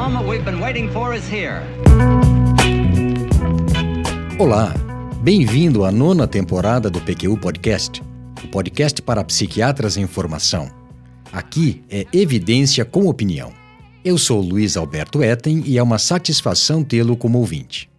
moment 0.00 0.26
we've 0.26 0.44
been 0.44 0.60
waiting 0.60 0.90
for 0.90 1.14
is 1.14 1.28
here. 1.30 1.60
Olá, 4.38 4.72
bem-vindo 5.22 5.84
à 5.84 5.92
nona 5.92 6.26
temporada 6.26 6.88
do 6.88 7.02
PQU 7.02 7.36
Podcast, 7.36 8.02
o 8.42 8.48
podcast 8.48 9.02
para 9.02 9.22
psiquiatras 9.22 9.98
em 9.98 10.06
formação. 10.06 10.70
Aqui 11.30 11.84
é 11.90 12.06
evidência 12.14 12.82
com 12.82 13.08
opinião. 13.08 13.52
Eu 14.02 14.16
sou 14.16 14.40
Luiz 14.40 14.74
Alberto 14.78 15.22
Etten 15.22 15.62
e 15.66 15.76
é 15.76 15.82
uma 15.82 15.98
satisfação 15.98 16.82
tê-lo 16.82 17.14
como 17.14 17.38
ouvinte. 17.38 17.90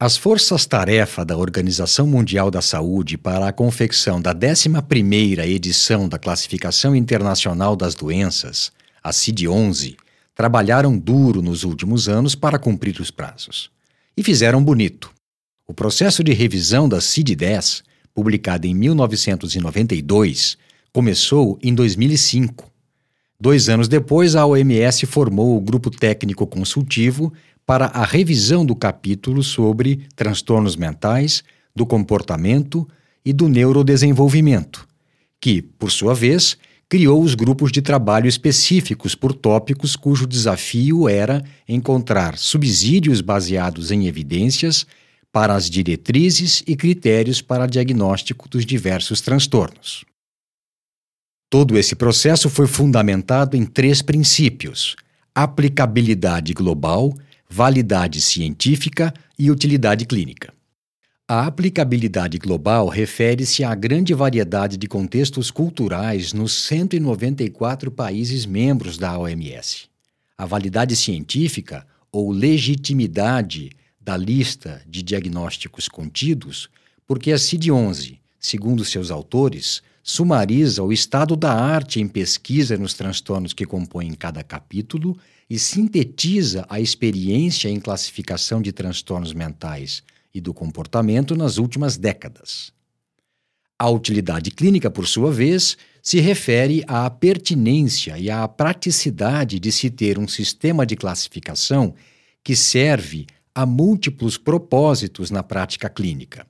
As 0.00 0.16
forças-tarefa 0.16 1.22
da 1.22 1.36
Organização 1.36 2.06
Mundial 2.06 2.50
da 2.50 2.62
Saúde 2.62 3.18
para 3.18 3.48
a 3.48 3.52
confecção 3.52 4.22
da 4.22 4.34
11ª 4.34 5.46
edição 5.46 6.08
da 6.08 6.18
Classificação 6.18 6.96
Internacional 6.96 7.76
das 7.76 7.94
Doenças, 7.94 8.72
a 9.08 9.12
CID-11, 9.12 9.96
trabalharam 10.34 10.96
duro 10.96 11.42
nos 11.42 11.64
últimos 11.64 12.08
anos 12.08 12.34
para 12.34 12.58
cumprir 12.58 13.00
os 13.00 13.10
prazos. 13.10 13.70
E 14.16 14.22
fizeram 14.22 14.62
bonito. 14.62 15.10
O 15.66 15.74
processo 15.74 16.22
de 16.22 16.32
revisão 16.32 16.88
da 16.88 16.98
CID-10, 16.98 17.82
publicada 18.14 18.66
em 18.66 18.74
1992, 18.74 20.56
começou 20.92 21.58
em 21.62 21.74
2005. 21.74 22.70
Dois 23.40 23.68
anos 23.68 23.86
depois, 23.86 24.34
a 24.34 24.46
OMS 24.46 25.06
formou 25.06 25.56
o 25.56 25.60
Grupo 25.60 25.90
Técnico 25.90 26.46
Consultivo 26.46 27.32
para 27.64 27.86
a 27.86 28.04
revisão 28.04 28.64
do 28.64 28.74
capítulo 28.74 29.42
sobre 29.42 30.06
transtornos 30.16 30.74
mentais, 30.74 31.44
do 31.76 31.84
comportamento 31.84 32.88
e 33.24 33.32
do 33.32 33.48
neurodesenvolvimento, 33.48 34.88
que, 35.40 35.62
por 35.62 35.90
sua 35.90 36.14
vez, 36.14 36.56
criou 36.88 37.22
os 37.22 37.34
grupos 37.34 37.70
de 37.70 37.82
trabalho 37.82 38.26
específicos 38.26 39.14
por 39.14 39.34
tópicos 39.34 39.94
cujo 39.94 40.26
desafio 40.26 41.08
era 41.08 41.44
encontrar 41.68 42.38
subsídios 42.38 43.20
baseados 43.20 43.90
em 43.90 44.06
evidências 44.06 44.86
para 45.30 45.54
as 45.54 45.68
diretrizes 45.68 46.62
e 46.66 46.74
critérios 46.74 47.42
para 47.42 47.66
diagnóstico 47.66 48.48
dos 48.48 48.64
diversos 48.64 49.20
transtornos. 49.20 50.04
Todo 51.50 51.78
esse 51.78 51.94
processo 51.94 52.48
foi 52.48 52.66
fundamentado 52.66 53.56
em 53.56 53.64
três 53.64 54.00
princípios: 54.00 54.96
aplicabilidade 55.34 56.54
global, 56.54 57.12
validade 57.48 58.20
científica 58.20 59.12
e 59.38 59.50
utilidade 59.50 60.06
clínica. 60.06 60.57
A 61.30 61.44
aplicabilidade 61.44 62.38
global 62.38 62.88
refere-se 62.88 63.62
à 63.62 63.74
grande 63.74 64.14
variedade 64.14 64.78
de 64.78 64.88
contextos 64.88 65.50
culturais 65.50 66.32
nos 66.32 66.54
194 66.54 67.90
países 67.90 68.46
membros 68.46 68.96
da 68.96 69.18
OMS. 69.18 69.90
A 70.38 70.46
validade 70.46 70.96
científica, 70.96 71.86
ou 72.10 72.30
legitimidade, 72.30 73.72
da 74.00 74.16
lista 74.16 74.80
de 74.88 75.02
diagnósticos 75.02 75.86
contidos, 75.86 76.70
porque 77.06 77.30
a 77.30 77.36
CID-11, 77.36 78.18
segundo 78.40 78.82
seus 78.82 79.10
autores, 79.10 79.82
sumariza 80.02 80.82
o 80.82 80.90
estado 80.90 81.36
da 81.36 81.52
arte 81.52 82.00
em 82.00 82.08
pesquisa 82.08 82.78
nos 82.78 82.94
transtornos 82.94 83.52
que 83.52 83.66
compõem 83.66 84.14
cada 84.14 84.42
capítulo 84.42 85.14
e 85.50 85.58
sintetiza 85.58 86.64
a 86.70 86.80
experiência 86.80 87.68
em 87.68 87.78
classificação 87.78 88.62
de 88.62 88.72
transtornos 88.72 89.34
mentais 89.34 90.02
e 90.34 90.40
do 90.40 90.52
comportamento 90.54 91.34
nas 91.34 91.58
últimas 91.58 91.96
décadas. 91.96 92.72
A 93.78 93.88
utilidade 93.88 94.50
clínica, 94.50 94.90
por 94.90 95.06
sua 95.06 95.30
vez, 95.30 95.76
se 96.02 96.18
refere 96.20 96.82
à 96.88 97.08
pertinência 97.08 98.18
e 98.18 98.28
à 98.28 98.46
praticidade 98.48 99.60
de 99.60 99.70
se 99.70 99.88
ter 99.88 100.18
um 100.18 100.26
sistema 100.26 100.84
de 100.84 100.96
classificação 100.96 101.94
que 102.42 102.56
serve 102.56 103.26
a 103.54 103.64
múltiplos 103.64 104.36
propósitos 104.36 105.30
na 105.30 105.42
prática 105.42 105.88
clínica. 105.88 106.46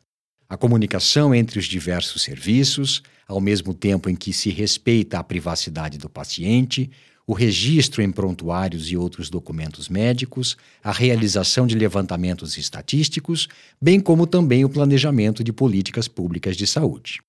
A 0.49 0.57
comunicação 0.57 1.35
entre 1.35 1.59
os 1.59 1.67
diversos 1.67 2.23
serviços, 2.23 3.03
ao 3.27 3.41
mesmo 3.41 3.75
tempo 3.75 4.09
em 4.09 4.17
que 4.17 4.33
se 4.33 4.49
respeita 4.49 5.19
a 5.19 5.25
privacidade 5.25 5.99
do 5.99 6.09
paciente, 6.09 6.91
o 7.29 7.35
registro 7.35 8.01
em 8.01 8.11
prontuários 8.11 8.91
e 8.91 8.97
outros 8.97 9.29
documentos 9.29 9.91
médicos, 9.91 10.57
a 10.83 10.91
realização 10.91 11.67
de 11.67 11.77
levantamentos 11.77 12.57
estatísticos, 12.57 13.49
bem 13.79 14.01
como 14.01 14.27
também 14.27 14.65
o 14.65 14.69
planejamento 14.71 15.45
de 15.45 15.53
políticas 15.53 16.09
públicas 16.09 16.57
de 16.57 16.67
saúde. 16.67 17.21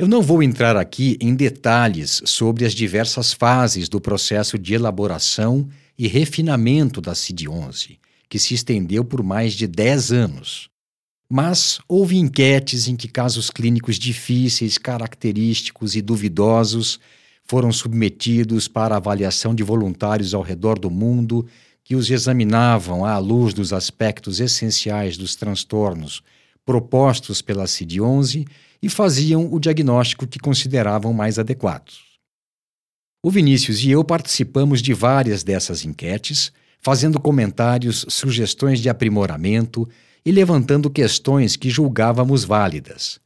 Eu 0.00 0.08
não 0.08 0.22
vou 0.22 0.42
entrar 0.42 0.74
aqui 0.74 1.18
em 1.20 1.34
detalhes 1.34 2.22
sobre 2.24 2.64
as 2.64 2.72
diversas 2.72 3.34
fases 3.34 3.90
do 3.90 4.00
processo 4.00 4.58
de 4.58 4.72
elaboração 4.72 5.68
e 5.98 6.08
refinamento 6.08 6.98
da 7.02 7.12
CID-11, 7.12 7.98
que 8.26 8.38
se 8.38 8.54
estendeu 8.54 9.04
por 9.04 9.22
mais 9.22 9.52
de 9.52 9.66
10 9.66 10.12
anos. 10.12 10.70
Mas 11.28 11.78
houve 11.86 12.16
enquetes 12.16 12.88
em 12.88 12.96
que 12.96 13.06
casos 13.06 13.50
clínicos 13.50 13.98
difíceis, 13.98 14.78
característicos 14.78 15.94
e 15.94 16.00
duvidosos 16.00 16.98
foram 17.44 17.70
submetidos 17.70 18.66
para 18.68 18.96
avaliação 18.96 19.54
de 19.54 19.62
voluntários 19.62 20.34
ao 20.34 20.42
redor 20.42 20.78
do 20.78 20.90
mundo 20.90 21.46
que 21.82 21.94
os 21.94 22.10
examinavam 22.10 23.04
à 23.04 23.18
luz 23.18 23.52
dos 23.52 23.72
aspectos 23.72 24.40
essenciais 24.40 25.16
dos 25.16 25.36
transtornos 25.36 26.22
propostos 26.64 27.42
pela 27.42 27.66
CID-11 27.66 28.46
e 28.82 28.88
faziam 28.88 29.52
o 29.52 29.60
diagnóstico 29.60 30.26
que 30.26 30.38
consideravam 30.38 31.12
mais 31.12 31.38
adequado. 31.38 31.92
O 33.22 33.30
Vinícius 33.30 33.82
e 33.82 33.90
eu 33.90 34.02
participamos 34.02 34.82
de 34.82 34.92
várias 34.92 35.42
dessas 35.42 35.84
enquetes, 35.84 36.52
fazendo 36.80 37.20
comentários, 37.20 38.04
sugestões 38.08 38.80
de 38.80 38.88
aprimoramento 38.88 39.88
e 40.24 40.32
levantando 40.32 40.90
questões 40.90 41.56
que 41.56 41.70
julgávamos 41.70 42.44
válidas. 42.44 43.20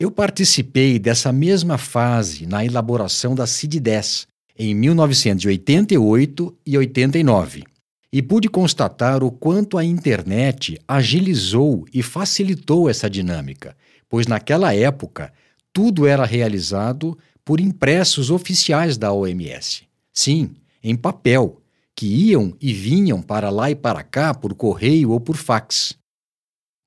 Eu 0.00 0.10
participei 0.10 0.98
dessa 0.98 1.30
mesma 1.30 1.76
fase 1.76 2.46
na 2.46 2.64
elaboração 2.64 3.34
da 3.34 3.44
CID-10 3.44 4.26
em 4.58 4.74
1988 4.74 6.58
e 6.64 6.78
89 6.78 7.64
e 8.10 8.22
pude 8.22 8.48
constatar 8.48 9.22
o 9.22 9.30
quanto 9.30 9.76
a 9.76 9.84
internet 9.84 10.80
agilizou 10.88 11.84
e 11.92 12.02
facilitou 12.02 12.88
essa 12.88 13.10
dinâmica, 13.10 13.76
pois 14.08 14.26
naquela 14.26 14.74
época 14.74 15.30
tudo 15.70 16.06
era 16.06 16.24
realizado 16.24 17.16
por 17.44 17.60
impressos 17.60 18.30
oficiais 18.30 18.96
da 18.96 19.12
OMS. 19.12 19.82
Sim, 20.14 20.54
em 20.82 20.96
papel, 20.96 21.60
que 21.94 22.06
iam 22.06 22.56
e 22.58 22.72
vinham 22.72 23.20
para 23.20 23.50
lá 23.50 23.70
e 23.70 23.74
para 23.74 24.02
cá 24.02 24.32
por 24.32 24.54
correio 24.54 25.10
ou 25.10 25.20
por 25.20 25.36
fax. 25.36 25.94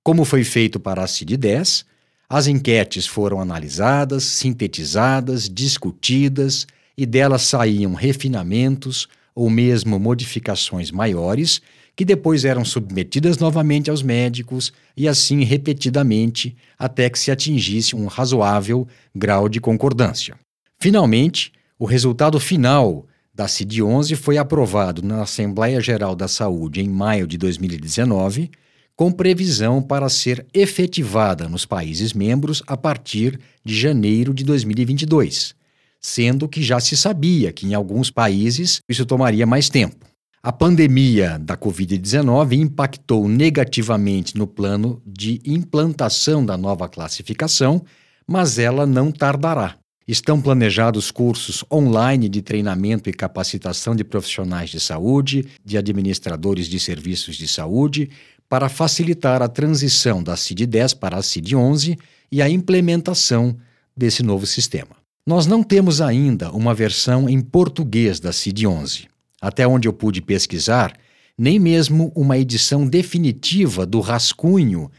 Como 0.03 0.25
foi 0.25 0.44
feito 0.44 0.80
para 0.80 1.03
a 1.03 1.07
CID-10, 1.07 1.85
as 2.33 2.47
enquetes 2.47 3.05
foram 3.05 3.39
analisadas, 3.39 4.23
sintetizadas, 4.23 5.47
discutidas 5.47 6.66
e 6.97 7.05
delas 7.05 7.44
saíam 7.44 7.94
refinamentos 7.94 9.07
ou 9.35 9.51
mesmo 9.51 9.99
modificações 9.99 10.89
maiores 10.89 11.61
que 11.95 12.03
depois 12.03 12.44
eram 12.44 12.66
submetidas 12.66 13.38
novamente 13.38 13.91
aos 13.91 14.01
médicos 14.01 14.73
e 14.97 15.07
assim 15.07 15.44
repetidamente 15.44 16.57
até 16.75 17.07
que 17.07 17.19
se 17.19 17.29
atingisse 17.29 17.95
um 17.95 18.07
razoável 18.07 18.88
grau 19.15 19.47
de 19.47 19.61
concordância. 19.61 20.35
Finalmente, 20.79 21.53
o 21.77 21.85
resultado 21.85 22.39
final 22.39 23.05
da 23.31 23.45
CID-11 23.45 24.15
foi 24.15 24.39
aprovado 24.39 25.03
na 25.03 25.21
Assembleia 25.21 25.79
Geral 25.79 26.15
da 26.15 26.27
Saúde 26.27 26.81
em 26.81 26.89
maio 26.89 27.27
de 27.27 27.38
2019 27.38 28.50
com 28.96 29.12
previsão 29.12 29.81
para 29.81 30.09
ser 30.09 30.46
efetivada 30.54 31.50
nos 31.50 31.66
países 31.66 32.14
membros 32.14 32.62
a 32.68 32.78
partir 32.78 33.40
de 33.64 33.76
janeiro 33.76 34.34
de 34.34 34.44
2022, 34.44 35.56
sendo 36.00 36.48
que 36.48 36.62
já 36.62 36.80
se 36.80 36.95
sabia 36.95 37.51
que 37.51 37.66
em 37.66 37.74
alguns 37.74 38.12
países 38.12 38.81
isso 38.88 39.06
tomaria 39.06 39.45
mais 39.45 39.69
tempo. 39.69 40.06
A 40.45 40.51
pandemia 40.51 41.40
da 41.40 41.56
Covid-19 41.56 42.60
impactou 42.60 43.30
negativamente 43.30 44.38
no 44.38 44.45
plano 44.45 45.01
de 45.06 45.42
implantação 45.46 46.46
da 46.46 46.57
nova 46.57 46.89
classificação, 46.89 47.81
mas 48.28 48.60
ela 48.60 48.86
não 48.86 49.10
tardará. 49.10 49.78
Estão 50.06 50.42
planejados 50.42 51.12
cursos 51.12 51.63
online 51.72 52.28
de 52.28 52.42
treinamento 52.42 53.10
e 53.10 53.13
capacitação 53.13 53.96
de 53.96 54.04
profissionais 54.04 54.69
de 54.69 54.81
saúde, 54.81 55.48
de 55.63 55.78
administradores 55.78 56.68
de 56.68 56.78
serviços 56.78 57.38
de 57.38 57.48
saúde, 57.48 58.10
para 58.53 58.69
facilitar 58.69 59.41
a 59.41 59.47
transição 59.47 60.21
da 60.21 60.35
CID-10 60.35 60.95
para 61.00 61.17
a 61.17 61.21
CID-11 61.21 61.97
e 62.31 62.39
a 62.39 62.47
implementação 62.47 63.57
desse 63.97 64.21
novo 64.21 64.45
sistema. 64.45 64.95
Nós 65.25 65.47
não 65.47 65.63
temos 65.63 66.01
ainda 66.01 66.51
uma 66.51 66.71
versão 66.71 67.27
em 67.27 67.41
português 67.41 68.19
da 68.19 68.29
CID-11. 68.29 69.07
Até 69.41 69.67
onde 69.67 69.88
eu 69.88 69.91
pude 69.91 70.21
pesquisar, 70.21 70.95
nem 71.35 71.57
mesmo 71.57 72.11
uma 72.15 72.38
edição 72.38 72.88
definitiva 72.88 73.88
do 73.88 74.00
rascunho 74.00 74.91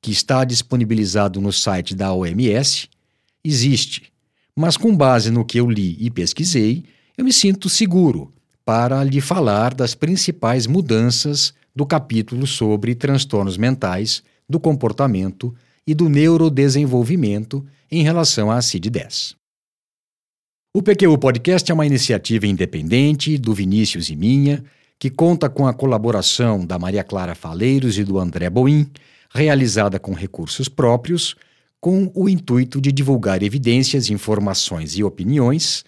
que 0.00 0.10
está 0.10 0.42
disponibilizado 0.42 1.38
no 1.38 1.52
site 1.52 1.94
da 1.94 2.14
OMS 2.14 2.88
existe. 3.44 4.04
Mas 4.56 4.78
com 4.78 4.96
base 4.96 5.30
no 5.30 5.44
que 5.44 5.60
eu 5.60 5.68
li 5.68 5.98
e 6.00 6.10
pesquisei, 6.10 6.82
eu 7.18 7.26
me 7.26 7.32
sinto 7.34 7.68
seguro 7.68 8.32
para 8.64 9.04
lhe 9.04 9.20
falar 9.20 9.74
das 9.74 9.94
principais 9.94 10.66
mudanças 10.66 11.52
do 11.74 11.86
capítulo 11.86 12.46
sobre 12.46 12.94
transtornos 12.94 13.56
mentais, 13.56 14.22
do 14.48 14.60
comportamento 14.60 15.54
e 15.86 15.94
do 15.94 16.08
neurodesenvolvimento 16.08 17.64
em 17.90 18.02
relação 18.02 18.50
à 18.50 18.58
CID-10. 18.58 19.34
O 20.74 20.82
PQU 20.82 21.18
Podcast 21.18 21.70
é 21.70 21.74
uma 21.74 21.86
iniciativa 21.86 22.46
independente 22.46 23.36
do 23.36 23.52
Vinícius 23.52 24.08
e 24.08 24.16
minha, 24.16 24.64
que 24.98 25.10
conta 25.10 25.48
com 25.48 25.66
a 25.66 25.74
colaboração 25.74 26.64
da 26.64 26.78
Maria 26.78 27.04
Clara 27.04 27.34
Faleiros 27.34 27.98
e 27.98 28.04
do 28.04 28.18
André 28.18 28.48
Boim, 28.48 28.86
realizada 29.30 29.98
com 29.98 30.14
recursos 30.14 30.68
próprios, 30.68 31.34
com 31.80 32.10
o 32.14 32.28
intuito 32.28 32.80
de 32.80 32.92
divulgar 32.92 33.42
evidências, 33.42 34.08
informações 34.08 34.96
e 34.96 35.02
opiniões 35.02 35.84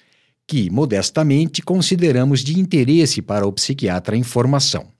que, 0.46 0.68
modestamente, 0.68 1.62
consideramos 1.62 2.40
de 2.40 2.58
interesse 2.58 3.22
para 3.22 3.46
o 3.46 3.52
psiquiatra 3.52 4.16
em 4.16 4.22
formação. 4.22 4.93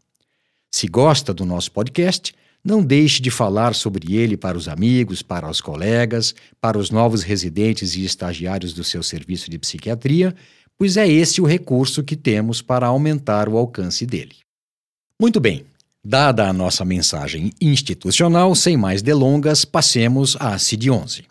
Se 0.74 0.88
gosta 0.88 1.32
do 1.32 1.44
nosso 1.44 1.70
podcast, 1.70 2.34
não 2.64 2.82
deixe 2.82 3.22
de 3.22 3.30
falar 3.30 3.76
sobre 3.76 4.16
ele 4.16 4.36
para 4.36 4.58
os 4.58 4.66
amigos, 4.66 5.22
para 5.22 5.48
os 5.48 5.60
colegas, 5.60 6.34
para 6.60 6.76
os 6.76 6.90
novos 6.90 7.22
residentes 7.22 7.94
e 7.94 8.04
estagiários 8.04 8.72
do 8.72 8.82
seu 8.82 9.00
serviço 9.00 9.48
de 9.48 9.56
psiquiatria, 9.56 10.34
pois 10.76 10.96
é 10.96 11.06
esse 11.06 11.40
o 11.40 11.46
recurso 11.46 12.02
que 12.02 12.16
temos 12.16 12.60
para 12.60 12.88
aumentar 12.88 13.48
o 13.48 13.56
alcance 13.56 14.04
dele. 14.04 14.34
Muito 15.22 15.38
bem, 15.38 15.64
dada 16.04 16.48
a 16.48 16.52
nossa 16.52 16.84
mensagem 16.84 17.52
institucional, 17.60 18.52
sem 18.56 18.76
mais 18.76 19.00
delongas, 19.00 19.64
passemos 19.64 20.36
à 20.40 20.58
CID-11. 20.58 21.22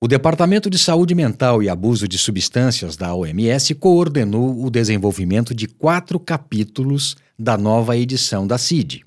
O 0.00 0.08
Departamento 0.08 0.70
de 0.70 0.78
Saúde 0.78 1.14
Mental 1.14 1.62
e 1.62 1.68
Abuso 1.68 2.08
de 2.08 2.16
Substâncias 2.16 2.96
da 2.96 3.14
OMS 3.14 3.74
coordenou 3.74 4.64
o 4.64 4.70
desenvolvimento 4.70 5.54
de 5.54 5.66
quatro 5.66 6.18
capítulos 6.18 7.18
da 7.38 7.56
nova 7.56 7.96
edição 7.96 8.46
da 8.46 8.58
CID: 8.58 9.04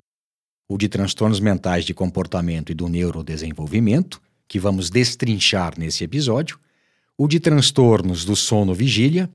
o 0.68 0.78
de 0.78 0.88
transtornos 0.88 1.40
mentais 1.40 1.84
de 1.84 1.92
comportamento 1.92 2.70
e 2.70 2.74
do 2.74 2.88
neurodesenvolvimento, 2.88 4.20
que 4.46 4.58
vamos 4.58 4.90
destrinchar 4.90 5.78
nesse 5.78 6.04
episódio, 6.04 6.58
o 7.18 7.26
de 7.26 7.38
transtornos 7.38 8.24
do 8.24 8.34
sono-vigília, 8.34 9.28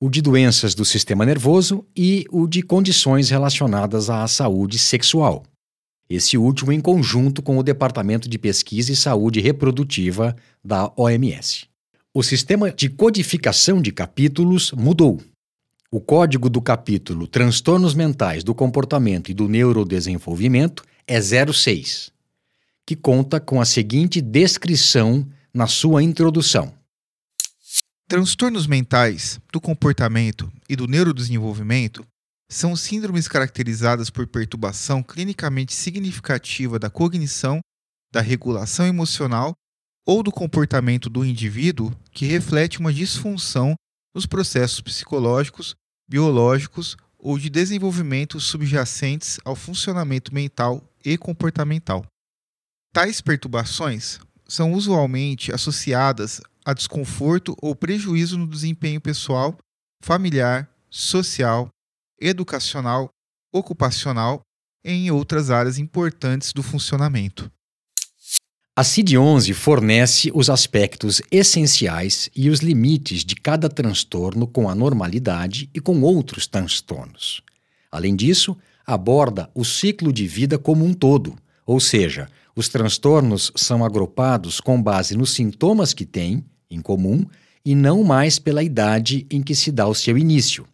o 0.00 0.10
de 0.10 0.20
doenças 0.20 0.74
do 0.74 0.84
sistema 0.84 1.24
nervoso. 1.24 1.86
E 1.96 2.24
o 2.30 2.48
de 2.48 2.60
condições 2.60 3.30
relacionadas 3.30 4.10
à 4.10 4.26
saúde 4.26 4.76
sexual. 4.76 5.44
Esse 6.10 6.36
último 6.36 6.72
em 6.72 6.80
conjunto 6.80 7.40
com 7.40 7.56
o 7.56 7.62
Departamento 7.62 8.28
de 8.28 8.36
Pesquisa 8.36 8.92
e 8.92 8.96
Saúde 8.96 9.40
Reprodutiva 9.40 10.36
da 10.62 10.92
OMS. 10.96 11.66
O 12.12 12.22
sistema 12.22 12.70
de 12.70 12.90
codificação 12.90 13.80
de 13.80 13.92
capítulos 13.92 14.72
mudou. 14.72 15.22
O 15.94 16.00
código 16.00 16.48
do 16.48 16.62
capítulo 16.62 17.26
Transtornos 17.26 17.94
Mentais 17.94 18.42
do 18.42 18.54
Comportamento 18.54 19.30
e 19.30 19.34
do 19.34 19.46
Neurodesenvolvimento 19.46 20.82
é 21.06 21.20
06, 21.20 22.10
que 22.86 22.96
conta 22.96 23.38
com 23.38 23.60
a 23.60 23.66
seguinte 23.66 24.22
descrição 24.22 25.30
na 25.52 25.66
sua 25.66 26.02
introdução. 26.02 26.72
Transtornos 28.08 28.66
mentais 28.66 29.38
do 29.52 29.60
comportamento 29.60 30.50
e 30.66 30.74
do 30.74 30.86
neurodesenvolvimento 30.86 32.02
são 32.48 32.74
síndromes 32.74 33.28
caracterizadas 33.28 34.08
por 34.08 34.26
perturbação 34.26 35.02
clinicamente 35.02 35.74
significativa 35.74 36.78
da 36.78 36.88
cognição, 36.88 37.60
da 38.10 38.22
regulação 38.22 38.86
emocional 38.86 39.52
ou 40.06 40.22
do 40.22 40.32
comportamento 40.32 41.10
do 41.10 41.22
indivíduo 41.22 41.94
que 42.10 42.24
reflete 42.24 42.80
uma 42.80 42.94
disfunção 42.94 43.74
nos 44.14 44.24
processos 44.24 44.80
psicológicos, 44.80 45.74
biológicos 46.12 46.94
ou 47.18 47.38
de 47.38 47.48
desenvolvimento 47.48 48.38
subjacentes 48.38 49.40
ao 49.46 49.56
funcionamento 49.56 50.34
mental 50.34 50.86
e 51.02 51.16
comportamental. 51.16 52.04
Tais 52.92 53.22
perturbações 53.22 54.20
são 54.46 54.74
usualmente 54.74 55.50
associadas 55.50 56.42
a 56.66 56.74
desconforto 56.74 57.56
ou 57.62 57.74
prejuízo 57.74 58.36
no 58.36 58.46
desempenho 58.46 59.00
pessoal, 59.00 59.56
familiar, 60.04 60.68
social, 60.90 61.70
educacional, 62.20 63.08
ocupacional 63.50 64.42
e 64.84 64.92
em 64.92 65.10
outras 65.10 65.50
áreas 65.50 65.78
importantes 65.78 66.52
do 66.52 66.62
funcionamento. 66.62 67.50
A 68.74 68.82
CID-11 68.82 69.52
fornece 69.52 70.32
os 70.34 70.48
aspectos 70.48 71.20
essenciais 71.30 72.30
e 72.34 72.48
os 72.48 72.60
limites 72.60 73.22
de 73.22 73.36
cada 73.36 73.68
transtorno 73.68 74.46
com 74.46 74.66
a 74.66 74.74
normalidade 74.74 75.68
e 75.74 75.80
com 75.80 76.00
outros 76.00 76.46
transtornos. 76.46 77.42
Além 77.90 78.16
disso, 78.16 78.56
aborda 78.86 79.50
o 79.54 79.62
ciclo 79.62 80.10
de 80.10 80.26
vida 80.26 80.58
como 80.58 80.86
um 80.86 80.94
todo, 80.94 81.36
ou 81.66 81.78
seja, 81.78 82.30
os 82.56 82.70
transtornos 82.70 83.52
são 83.54 83.84
agrupados 83.84 84.58
com 84.58 84.82
base 84.82 85.14
nos 85.14 85.34
sintomas 85.34 85.92
que 85.92 86.06
têm, 86.06 86.42
em 86.70 86.80
comum, 86.80 87.26
e 87.62 87.74
não 87.74 88.02
mais 88.02 88.38
pela 88.38 88.62
idade 88.62 89.26
em 89.30 89.42
que 89.42 89.54
se 89.54 89.70
dá 89.70 89.86
o 89.86 89.94
seu 89.94 90.16
início. 90.16 90.66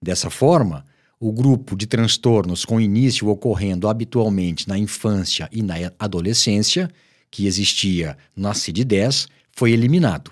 Dessa 0.00 0.28
forma, 0.28 0.84
o 1.18 1.32
grupo 1.32 1.74
de 1.74 1.86
transtornos 1.86 2.66
com 2.66 2.78
início 2.78 3.28
ocorrendo 3.28 3.88
habitualmente 3.88 4.68
na 4.68 4.76
infância 4.76 5.48
e 5.50 5.62
na 5.62 5.76
adolescência, 5.98 6.90
que 7.34 7.48
existia 7.48 8.16
na 8.36 8.52
CID-10, 8.52 9.26
foi 9.50 9.72
eliminado. 9.72 10.30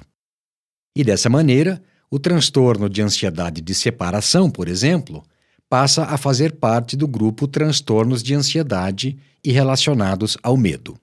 E 0.97 1.03
dessa 1.03 1.29
maneira, 1.29 1.83
o 2.09 2.17
transtorno 2.17 2.89
de 2.89 3.03
ansiedade 3.03 3.61
de 3.61 3.75
separação, 3.75 4.49
por 4.49 4.69
exemplo, 4.69 5.21
passa 5.69 6.05
a 6.05 6.17
fazer 6.17 6.53
parte 6.53 6.97
do 6.97 7.09
grupo 7.09 7.49
transtornos 7.49 8.23
de 8.23 8.35
ansiedade 8.35 9.19
e 9.43 9.51
relacionados 9.51 10.39
ao 10.45 10.57
medo. 10.57 10.97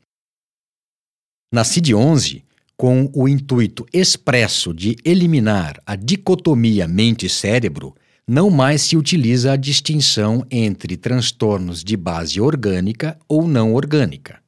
Na 1.54 1.64
CID-11, 1.64 2.44
com 2.78 3.12
o 3.14 3.28
intuito 3.28 3.86
expresso 3.92 4.74
de 4.74 4.96
eliminar 5.04 5.82
a 5.86 5.98
dicotomia 5.98 6.88
mente-cérebro, 6.88 7.94
não 8.26 8.50
mais 8.50 8.84
se 8.84 8.96
utiliza 8.96 9.52
a 9.52 9.58
distinção 9.58 10.46
entre 10.50 10.96
transtornos 10.96 11.84
de 11.84 11.98
base 11.98 12.40
orgânica 12.40 13.20
ou 13.28 13.46
não 13.50 13.74
orgânica, 13.74 14.40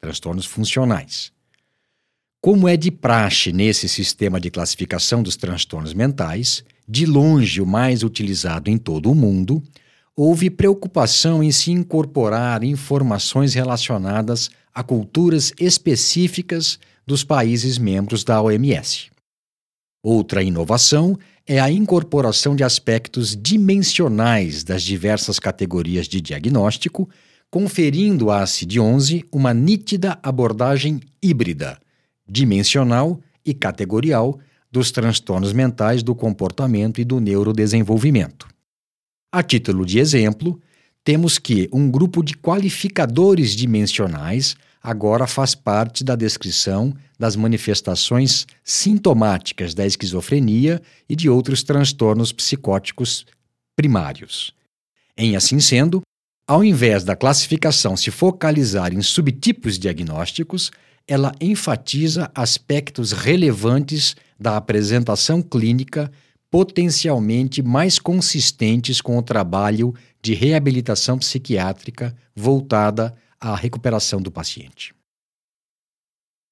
transtornos 0.00 0.46
funcionais. 0.46 1.32
Como 2.40 2.68
é 2.68 2.76
de 2.76 2.90
praxe 2.90 3.52
nesse 3.52 3.88
sistema 3.88 4.40
de 4.40 4.50
classificação 4.50 5.22
dos 5.22 5.36
transtornos 5.36 5.92
mentais, 5.92 6.62
de 6.88 7.04
longe 7.04 7.60
o 7.60 7.66
mais 7.66 8.02
utilizado 8.02 8.70
em 8.70 8.78
todo 8.78 9.10
o 9.10 9.14
mundo, 9.14 9.62
houve 10.14 10.48
preocupação 10.48 11.42
em 11.42 11.50
se 11.50 11.70
incorporar 11.70 12.62
informações 12.64 13.54
relacionadas 13.54 14.50
a 14.72 14.82
culturas 14.82 15.52
específicas 15.58 16.78
dos 17.06 17.24
países 17.24 17.78
membros 17.78 18.22
da 18.22 18.40
OMS. 18.40 19.10
Outra 20.02 20.42
inovação 20.42 21.18
é 21.46 21.58
a 21.58 21.70
incorporação 21.70 22.54
de 22.54 22.62
aspectos 22.62 23.36
dimensionais 23.36 24.62
das 24.62 24.82
diversas 24.82 25.38
categorias 25.38 26.06
de 26.06 26.20
diagnóstico, 26.20 27.08
conferindo 27.50 28.30
à 28.30 28.44
CID-11 28.44 29.26
uma 29.32 29.54
nítida 29.54 30.18
abordagem 30.22 31.00
híbrida, 31.22 31.78
dimensional 32.28 33.20
e 33.44 33.54
categorial 33.54 34.38
dos 34.70 34.90
transtornos 34.90 35.52
mentais 35.52 36.02
do 36.02 36.14
comportamento 36.14 37.00
e 37.00 37.04
do 37.04 37.20
neurodesenvolvimento. 37.20 38.46
A 39.32 39.42
título 39.42 39.84
de 39.84 39.98
exemplo, 39.98 40.60
temos 41.02 41.38
que 41.38 41.68
um 41.72 41.90
grupo 41.90 42.22
de 42.22 42.36
qualificadores 42.36 43.56
dimensionais 43.56 44.56
agora 44.82 45.26
faz 45.26 45.54
parte 45.54 46.04
da 46.04 46.14
descrição 46.14 46.94
das 47.18 47.34
manifestações 47.34 48.46
sintomáticas 48.62 49.74
da 49.74 49.86
esquizofrenia 49.86 50.80
e 51.08 51.16
de 51.16 51.28
outros 51.28 51.62
transtornos 51.62 52.32
psicóticos 52.32 53.26
primários. 53.74 54.52
Em 55.16 55.34
assim 55.34 55.60
sendo, 55.60 56.02
ao 56.48 56.64
invés 56.64 57.04
da 57.04 57.14
classificação 57.14 57.94
se 57.94 58.10
focalizar 58.10 58.94
em 58.94 59.02
subtipos 59.02 59.78
diagnósticos, 59.78 60.70
ela 61.06 61.30
enfatiza 61.38 62.30
aspectos 62.34 63.12
relevantes 63.12 64.16
da 64.40 64.56
apresentação 64.56 65.42
clínica 65.42 66.10
potencialmente 66.50 67.62
mais 67.62 67.98
consistentes 67.98 69.02
com 69.02 69.18
o 69.18 69.22
trabalho 69.22 69.94
de 70.22 70.32
reabilitação 70.32 71.18
psiquiátrica 71.18 72.16
voltada 72.34 73.14
à 73.38 73.54
recuperação 73.54 74.20
do 74.22 74.30
paciente. 74.30 74.97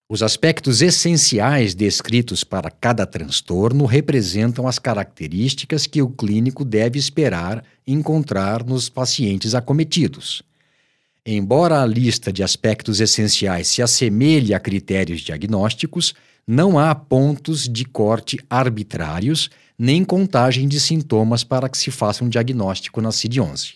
Os 0.08 0.22
aspectos 0.22 0.82
essenciais 0.82 1.74
descritos 1.74 2.44
para 2.44 2.70
cada 2.70 3.04
transtorno 3.04 3.84
representam 3.86 4.68
as 4.68 4.78
características 4.78 5.84
que 5.84 6.00
o 6.00 6.08
clínico 6.08 6.64
deve 6.64 6.96
esperar 6.96 7.64
encontrar 7.84 8.64
nos 8.64 8.88
pacientes 8.88 9.52
acometidos. 9.52 10.44
Embora 11.24 11.82
a 11.82 11.86
lista 11.86 12.32
de 12.32 12.44
aspectos 12.44 13.00
essenciais 13.00 13.66
se 13.66 13.82
assemelhe 13.82 14.54
a 14.54 14.60
critérios 14.60 15.22
diagnósticos, 15.22 16.14
não 16.46 16.78
há 16.78 16.94
pontos 16.94 17.68
de 17.68 17.84
corte 17.84 18.38
arbitrários 18.48 19.50
nem 19.76 20.04
contagem 20.04 20.68
de 20.68 20.78
sintomas 20.78 21.42
para 21.42 21.68
que 21.68 21.76
se 21.76 21.90
faça 21.90 22.24
um 22.24 22.28
diagnóstico 22.28 23.00
na 23.00 23.10
CID-11. 23.10 23.74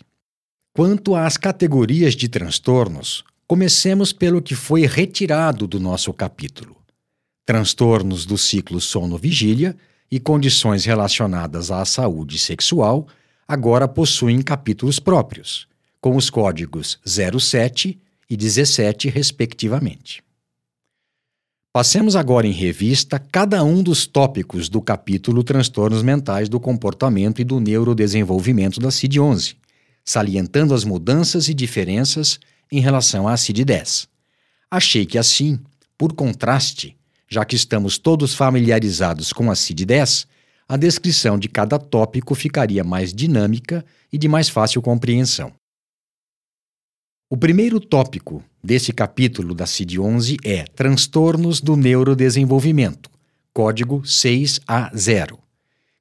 Quanto 0.73 1.17
às 1.17 1.37
categorias 1.37 2.15
de 2.15 2.29
transtornos, 2.29 3.25
comecemos 3.51 4.13
pelo 4.13 4.41
que 4.41 4.55
foi 4.55 4.87
retirado 4.87 5.67
do 5.67 5.81
nosso 5.81 6.13
capítulo: 6.13 6.77
transtornos 7.45 8.25
do 8.25 8.39
ciclo 8.39 8.81
sono-vigília 8.81 9.77
e 10.09 10.21
condições 10.21 10.85
relacionadas 10.85 11.73
à 11.73 11.85
saúde 11.85 12.39
sexual 12.39 13.09
agora 13.49 13.89
possuem 13.89 14.41
capítulos 14.41 15.01
próprios, 15.01 15.67
com 16.01 16.15
os 16.15 16.31
códigos 16.31 17.01
07 17.05 18.01
e 18.31 18.37
17, 18.37 19.09
respectivamente. 19.09 20.23
Passemos 21.73 22.15
agora 22.15 22.47
em 22.47 22.53
revista 22.53 23.19
cada 23.19 23.65
um 23.65 23.83
dos 23.83 24.07
tópicos 24.07 24.69
do 24.69 24.81
capítulo 24.81 25.43
Transtornos 25.43 26.05
Mentais 26.05 26.49
do 26.49 26.61
Comportamento 26.61 27.41
e 27.41 27.45
do 27.45 27.59
Neurodesenvolvimento 27.59 28.79
da 28.79 28.93
CID-11, 28.93 29.57
salientando 30.05 30.73
as 30.73 30.85
mudanças 30.85 31.49
e 31.49 31.55
diferenças 31.55 32.39
em 32.71 32.81
relação 32.81 33.27
à 33.27 33.35
CID-10. 33.35 34.09
Achei 34.71 35.05
que 35.05 35.19
assim, 35.19 35.59
por 35.99 36.13
contraste, 36.13 36.97
já 37.29 37.45
que 37.45 37.57
estamos 37.57 37.99
todos 37.99 38.35
familiarizados 38.35 39.33
com 39.33 39.51
a 39.51 39.55
CID-10, 39.55 40.27
a 40.69 40.77
descrição 40.77 41.39
de 41.39 41.49
cada 41.49 41.79
tópico 41.79 42.35
ficaria 42.35 42.85
mais 42.85 43.13
dinâmica 43.13 43.85
e 44.13 44.17
de 44.17 44.29
mais 44.29 44.49
fácil 44.49 44.81
compreensão. 44.81 45.53
O 47.29 47.37
primeiro 47.37 47.79
tópico 47.79 48.43
desse 48.63 48.93
capítulo 48.93 49.55
da 49.55 49.65
CID-11 49.65 50.37
é 50.45 50.65
Transtornos 50.65 51.61
do 51.61 51.77
Neurodesenvolvimento, 51.77 53.11
código 53.53 54.03
6A0, 54.03 55.39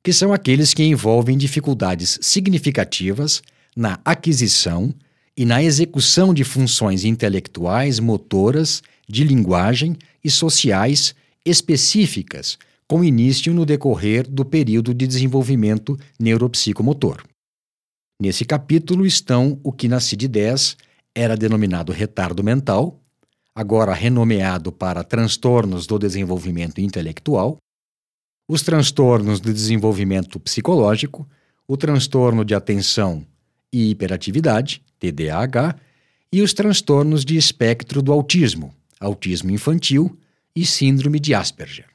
que 0.03 0.13
são 0.13 0.33
aqueles 0.33 0.73
que 0.73 0.83
envolvem 0.83 1.37
dificuldades 1.37 2.17
significativas 2.21 3.41
na 3.75 3.99
aquisição 4.03 4.93
e 5.39 5.45
na 5.45 5.63
execução 5.63 6.33
de 6.33 6.43
funções 6.43 7.05
intelectuais, 7.05 7.97
motoras, 7.97 8.83
de 9.07 9.23
linguagem 9.23 9.95
e 10.21 10.29
sociais 10.29 11.15
específicas, 11.45 12.57
com 12.85 13.05
início 13.05 13.53
no 13.53 13.65
decorrer 13.65 14.29
do 14.29 14.43
período 14.43 14.93
de 14.93 15.07
desenvolvimento 15.07 15.97
neuropsicomotor. 16.19 17.23
Nesse 18.21 18.43
capítulo 18.43 19.05
estão 19.05 19.57
o 19.63 19.71
que 19.71 19.87
na 19.87 20.01
CID-10 20.01 20.75
era 21.15 21.37
denominado 21.37 21.93
retardo 21.93 22.43
mental, 22.43 22.99
agora 23.55 23.93
renomeado 23.93 24.73
para 24.73 25.05
transtornos 25.05 25.87
do 25.87 25.97
desenvolvimento 25.97 26.81
intelectual, 26.81 27.55
os 28.45 28.61
transtornos 28.61 29.39
do 29.39 29.53
desenvolvimento 29.53 30.37
psicológico, 30.37 31.25
o 31.65 31.77
transtorno 31.77 32.43
de 32.43 32.53
atenção 32.53 33.25
e 33.71 33.89
hiperatividade, 33.89 34.81
TDAH, 34.99 35.75
e 36.31 36.41
os 36.41 36.53
transtornos 36.53 37.25
de 37.25 37.37
espectro 37.37 38.01
do 38.01 38.11
autismo, 38.11 38.73
autismo 38.99 39.51
infantil 39.51 40.17
e 40.55 40.65
síndrome 40.65 41.19
de 41.19 41.33
Asperger. 41.33 41.85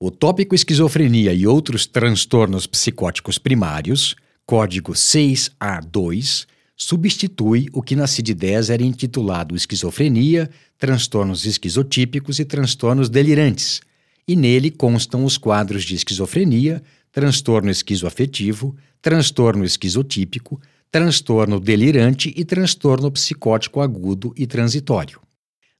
O 0.00 0.10
tópico 0.10 0.54
esquizofrenia 0.54 1.32
e 1.32 1.46
outros 1.46 1.84
transtornos 1.84 2.66
psicóticos 2.66 3.36
primários, 3.36 4.14
código 4.46 4.92
6A2, 4.92 6.46
substitui 6.76 7.66
o 7.72 7.82
que 7.82 7.96
na 7.96 8.06
CID-10 8.06 8.70
era 8.70 8.84
intitulado 8.84 9.56
esquizofrenia, 9.56 10.48
transtornos 10.78 11.44
esquizotípicos 11.44 12.38
e 12.38 12.44
transtornos 12.44 13.08
delirantes, 13.08 13.80
e 14.26 14.36
nele 14.36 14.70
constam 14.70 15.24
os 15.24 15.36
quadros 15.36 15.82
de 15.82 15.96
esquizofrenia, 15.96 16.80
transtorno 17.10 17.68
esquizoafetivo, 17.68 18.76
transtorno 19.02 19.64
esquizotípico, 19.64 20.60
transtorno 20.90 21.60
delirante 21.60 22.32
e 22.36 22.44
transtorno 22.44 23.10
psicótico 23.10 23.80
agudo 23.80 24.32
e 24.36 24.46
transitório. 24.46 25.20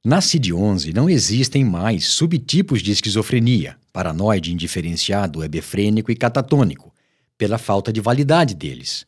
Na 0.03 0.21
CID-11 0.21 0.93
não 0.93 1.09
existem 1.09 1.63
mais 1.63 2.05
subtipos 2.07 2.81
de 2.81 2.91
esquizofrenia, 2.91 3.75
paranoide 3.91 4.53
indiferenciado, 4.53 5.43
hebefrênico 5.43 6.11
e 6.11 6.15
catatônico, 6.15 6.93
pela 7.37 7.57
falta 7.57 7.91
de 7.91 7.99
validade 7.99 8.53
deles 8.53 9.05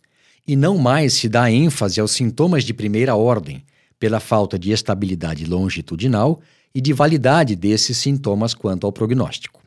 e 0.47 0.55
não 0.55 0.77
mais 0.77 1.13
se 1.13 1.29
dá 1.29 1.51
ênfase 1.51 1.99
aos 1.99 2.11
sintomas 2.11 2.63
de 2.63 2.73
primeira 2.73 3.15
ordem, 3.15 3.63
pela 3.99 4.19
falta 4.19 4.57
de 4.57 4.71
estabilidade 4.71 5.45
longitudinal 5.45 6.41
e 6.73 6.81
de 6.81 6.91
validade 6.93 7.55
desses 7.55 7.97
sintomas 7.97 8.53
quanto 8.53 8.85
ao 8.85 8.91
prognóstico. 8.91 9.61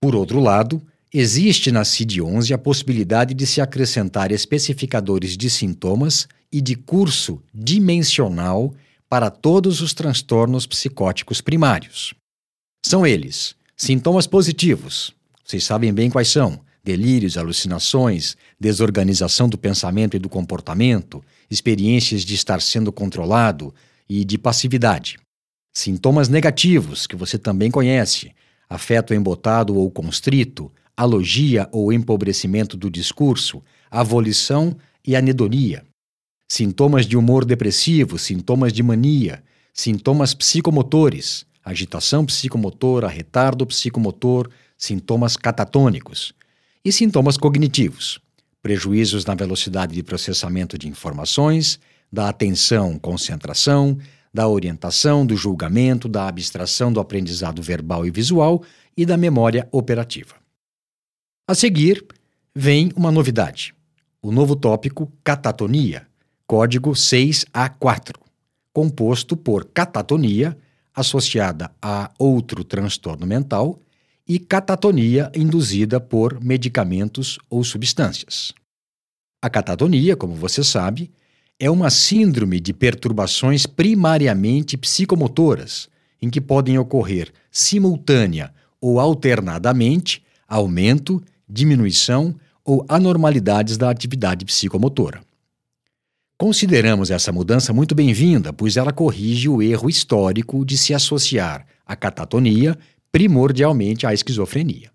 Por 0.00 0.14
outro 0.14 0.40
lado, 0.40 0.80
existe 1.12 1.70
na 1.70 1.82
CID-11 1.84 2.54
a 2.54 2.58
possibilidade 2.58 3.34
de 3.34 3.46
se 3.46 3.60
acrescentar 3.60 4.32
especificadores 4.32 5.36
de 5.36 5.50
sintomas 5.50 6.26
e 6.50 6.60
de 6.60 6.74
curso 6.74 7.42
dimensional 7.52 8.74
para 9.08 9.30
todos 9.30 9.80
os 9.82 9.92
transtornos 9.92 10.66
psicóticos 10.66 11.40
primários. 11.40 12.14
São 12.84 13.06
eles: 13.06 13.54
sintomas 13.76 14.26
positivos, 14.26 15.14
vocês 15.44 15.64
sabem 15.64 15.92
bem 15.92 16.08
quais 16.08 16.28
são 16.28 16.60
delírios, 16.84 17.36
alucinações, 17.36 18.36
desorganização 18.58 19.48
do 19.48 19.56
pensamento 19.56 20.16
e 20.16 20.18
do 20.18 20.28
comportamento, 20.28 21.22
experiências 21.50 22.22
de 22.22 22.34
estar 22.34 22.60
sendo 22.60 22.90
controlado 22.90 23.72
e 24.08 24.24
de 24.24 24.36
passividade. 24.36 25.18
Sintomas 25.74 26.28
negativos, 26.28 27.06
que 27.06 27.14
você 27.14 27.38
também 27.38 27.70
conhece: 27.70 28.32
afeto 28.68 29.14
embotado 29.14 29.76
ou 29.76 29.90
constrito, 29.90 30.72
alogia 30.96 31.68
ou 31.72 31.92
empobrecimento 31.92 32.76
do 32.76 32.90
discurso, 32.90 33.62
avolição 33.90 34.76
e 35.06 35.16
anedonia. 35.16 35.84
Sintomas 36.48 37.06
de 37.06 37.16
humor 37.16 37.44
depressivo, 37.44 38.18
sintomas 38.18 38.72
de 38.72 38.82
mania, 38.82 39.42
sintomas 39.72 40.34
psicomotores, 40.34 41.46
agitação 41.64 42.26
psicomotora, 42.26 43.08
retardo 43.08 43.66
psicomotor, 43.66 44.50
sintomas 44.76 45.36
catatônicos, 45.36 46.34
e 46.84 46.90
sintomas 46.90 47.36
cognitivos, 47.36 48.18
prejuízos 48.60 49.24
na 49.24 49.34
velocidade 49.34 49.94
de 49.94 50.02
processamento 50.02 50.76
de 50.76 50.88
informações, 50.88 51.78
da 52.12 52.28
atenção, 52.28 52.98
concentração, 52.98 53.96
da 54.34 54.48
orientação, 54.48 55.24
do 55.24 55.36
julgamento, 55.36 56.08
da 56.08 56.26
abstração 56.26 56.92
do 56.92 57.00
aprendizado 57.00 57.62
verbal 57.62 58.06
e 58.06 58.10
visual 58.10 58.62
e 58.96 59.06
da 59.06 59.16
memória 59.16 59.68
operativa. 59.70 60.41
A 61.46 61.56
seguir, 61.56 62.06
vem 62.54 62.92
uma 62.94 63.10
novidade: 63.10 63.74
o 64.22 64.30
novo 64.30 64.54
tópico 64.54 65.10
catatonia, 65.24 66.06
código 66.46 66.92
6A4, 66.92 68.14
composto 68.72 69.36
por 69.36 69.64
catatonia 69.64 70.56
associada 70.94 71.72
a 71.82 72.12
outro 72.16 72.62
transtorno 72.62 73.26
mental 73.26 73.80
e 74.28 74.38
catatonia 74.38 75.32
induzida 75.34 75.98
por 75.98 76.40
medicamentos 76.40 77.38
ou 77.50 77.64
substâncias. 77.64 78.52
A 79.42 79.50
catatonia, 79.50 80.16
como 80.16 80.36
você 80.36 80.62
sabe, 80.62 81.10
é 81.58 81.68
uma 81.68 81.90
síndrome 81.90 82.60
de 82.60 82.72
perturbações 82.72 83.66
primariamente 83.66 84.76
psicomotoras, 84.76 85.88
em 86.20 86.30
que 86.30 86.40
podem 86.40 86.78
ocorrer 86.78 87.32
simultânea 87.50 88.54
ou 88.80 89.00
alternadamente 89.00 90.22
aumento, 90.52 91.22
diminuição 91.48 92.34
ou 92.64 92.84
anormalidades 92.88 93.76
da 93.76 93.90
atividade 93.90 94.44
psicomotora. 94.44 95.20
Consideramos 96.36 97.10
essa 97.10 97.32
mudança 97.32 97.72
muito 97.72 97.94
bem-vinda, 97.94 98.52
pois 98.52 98.76
ela 98.76 98.92
corrige 98.92 99.48
o 99.48 99.62
erro 99.62 99.88
histórico 99.88 100.64
de 100.64 100.76
se 100.76 100.92
associar 100.92 101.66
a 101.86 101.96
catatonia 101.96 102.76
primordialmente 103.10 104.06
à 104.06 104.12
esquizofrenia. 104.12 104.90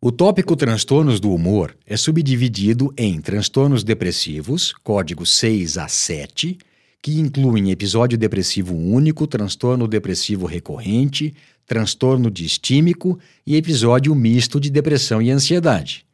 O 0.00 0.12
tópico 0.12 0.56
transtornos 0.56 1.20
do 1.20 1.32
humor 1.32 1.76
é 1.86 1.96
subdividido 1.96 2.92
em 2.96 3.20
transtornos 3.20 3.82
depressivos, 3.82 4.72
código 4.82 5.26
6 5.26 5.76
a 5.76 5.88
7, 5.88 6.56
que 7.02 7.18
incluem 7.18 7.70
episódio 7.70 8.16
depressivo 8.16 8.74
único, 8.74 9.26
transtorno 9.26 9.88
depressivo 9.88 10.46
recorrente, 10.46 11.34
transtorno 11.70 12.32
distímico 12.32 13.16
e 13.46 13.54
episódio 13.54 14.12
misto 14.12 14.58
de 14.58 14.68
depressão 14.70 15.22
e 15.22 15.30
ansiedade. 15.30 16.04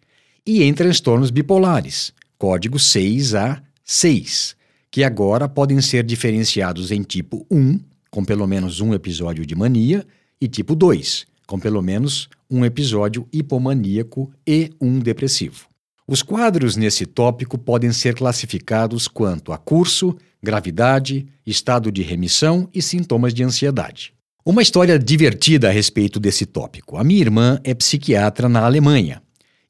E 0.45 0.63
em 0.63 0.75
transtornos 0.75 1.31
bipolares, 1.31 2.13
código 2.37 2.79
6 2.79 3.35
a 3.35 3.63
6, 3.83 4.55
que 4.91 5.03
agora 5.03 5.49
podem 5.49 5.81
ser 5.81 6.05
diferenciados 6.05 6.91
em 6.91 7.01
tipo 7.03 7.47
1, 7.51 7.81
com 8.11 8.23
pelo 8.23 8.47
menos 8.47 8.83
um 8.83 8.93
episódio 8.93 9.47
de 9.47 9.55
mania, 9.55 10.07
e 10.39 10.47
tipo 10.47 10.75
2, 10.75 11.27
com 11.47 11.59
pelo 11.59 11.81
menos 11.81 12.29
um 12.51 12.63
episódio 12.63 13.27
hipomaníaco 13.33 14.31
e 14.47 14.73
um 14.79 14.99
depressivo. 14.99 15.69
Os 16.07 16.23
quadros 16.23 16.77
nesse 16.77 17.07
tópico 17.07 17.57
podem 17.57 17.93
ser 17.93 18.15
classificados 18.15 19.09
quanto 19.09 19.55
a 19.55 19.57
curso, 19.57 20.15
gravidade, 20.43 21.27
estado 21.47 21.91
de 21.91 22.03
remissão 22.03 22.69
e 22.75 22.83
sintomas 22.83 23.33
de 23.33 23.43
ansiedade. 23.43 24.16
Uma 24.49 24.63
história 24.63 24.97
divertida 24.97 25.69
a 25.69 25.73
respeito 25.73 26.21
desse 26.21 26.47
tópico. 26.47 26.97
A 26.97 27.03
minha 27.03 27.21
irmã 27.21 27.61
é 27.65 27.75
psiquiatra 27.75 28.49
na 28.49 28.65
Alemanha 28.65 29.21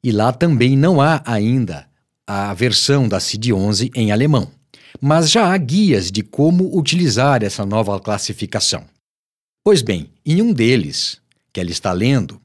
E 0.03 0.11
lá 0.11 0.31
também 0.31 0.77
não 0.77 1.01
há 1.01 1.19
ainda 1.25 1.87
a 2.27 2.53
versão 2.53 3.07
da 3.09 3.17
CID-11 3.17 3.89
em 3.95 4.11
alemão, 4.11 4.51
mas 5.01 5.31
já 5.31 5.51
há 5.51 5.57
guias 5.57 6.11
de 6.11 6.21
como 6.21 6.77
utilizar 6.77 7.41
essa 7.41 7.65
nova 7.65 7.99
classificação. 7.99 8.85
Pois 9.63 9.81
bem, 9.81 10.11
em 10.23 10.43
um 10.43 10.53
deles, 10.53 11.19
que 11.51 11.59
ela 11.59 11.71
está 11.71 11.91
lendo, 11.91 12.39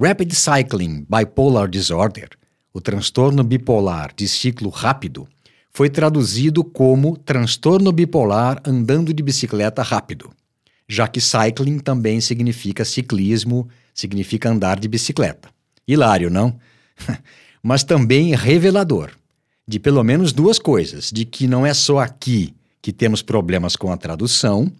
Rapid 0.00 0.32
Cycling 0.34 1.04
Bipolar 1.10 1.68
Disorder, 1.68 2.28
o 2.72 2.80
transtorno 2.80 3.42
bipolar 3.42 4.12
de 4.14 4.28
ciclo 4.28 4.68
rápido, 4.70 5.26
foi 5.72 5.90
traduzido 5.90 6.62
como 6.62 7.16
transtorno 7.16 7.90
bipolar 7.90 8.62
andando 8.64 9.12
de 9.12 9.22
bicicleta 9.22 9.82
rápido, 9.82 10.30
já 10.92 11.08
que 11.08 11.20
cycling 11.20 11.78
também 11.78 12.20
significa 12.20 12.84
ciclismo, 12.84 13.66
significa 13.94 14.50
andar 14.50 14.78
de 14.78 14.86
bicicleta. 14.88 15.48
Hilário, 15.88 16.28
não? 16.28 16.58
Mas 17.62 17.82
também 17.82 18.34
revelador 18.34 19.10
de 19.66 19.78
pelo 19.78 20.04
menos 20.04 20.32
duas 20.32 20.58
coisas: 20.58 21.10
de 21.10 21.24
que 21.24 21.46
não 21.46 21.64
é 21.64 21.72
só 21.72 21.98
aqui 21.98 22.54
que 22.82 22.92
temos 22.92 23.22
problemas 23.22 23.74
com 23.74 23.90
a 23.90 23.96
tradução, 23.96 24.70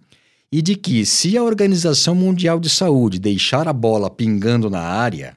e 0.51 0.61
de 0.61 0.75
que, 0.75 1.03
se 1.05 1.35
a 1.35 1.43
Organização 1.43 2.13
Mundial 2.13 2.59
de 2.59 2.69
Saúde 2.69 3.17
deixar 3.17 3.67
a 3.67 3.73
bola 3.73 4.09
pingando 4.09 4.69
na 4.69 4.81
área, 4.81 5.35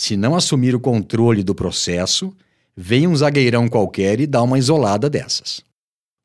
se 0.00 0.16
não 0.16 0.34
assumir 0.34 0.74
o 0.74 0.80
controle 0.80 1.42
do 1.42 1.54
processo, 1.54 2.32
vem 2.74 3.06
um 3.06 3.14
zagueirão 3.14 3.68
qualquer 3.68 4.20
e 4.20 4.26
dá 4.26 4.40
uma 4.42 4.58
isolada 4.58 5.10
dessas. 5.10 5.62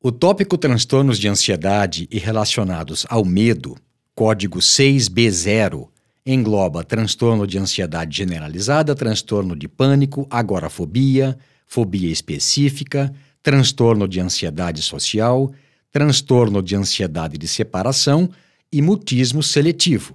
O 0.00 0.12
tópico 0.12 0.56
transtornos 0.56 1.18
de 1.18 1.26
ansiedade 1.26 2.06
e 2.08 2.20
relacionados 2.20 3.04
ao 3.08 3.24
medo, 3.24 3.76
código 4.14 4.60
6B0, 4.60 5.88
engloba 6.24 6.84
transtorno 6.84 7.48
de 7.48 7.58
ansiedade 7.58 8.16
generalizada, 8.16 8.94
transtorno 8.94 9.56
de 9.56 9.66
pânico, 9.66 10.24
agorafobia, 10.30 11.36
fobia 11.66 12.12
específica, 12.12 13.12
transtorno 13.42 14.06
de 14.06 14.20
ansiedade 14.20 14.82
social, 14.82 15.52
transtorno 15.90 16.62
de 16.62 16.76
ansiedade 16.76 17.36
de 17.36 17.48
separação 17.48 18.30
e 18.70 18.80
mutismo 18.80 19.42
seletivo. 19.42 20.14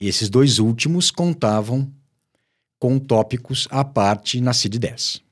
Esses 0.00 0.28
dois 0.28 0.60
últimos 0.60 1.10
contavam 1.10 1.90
com 2.78 3.00
tópicos 3.00 3.66
à 3.68 3.82
parte 3.82 4.40
na 4.40 4.52
CID-10. 4.52 5.22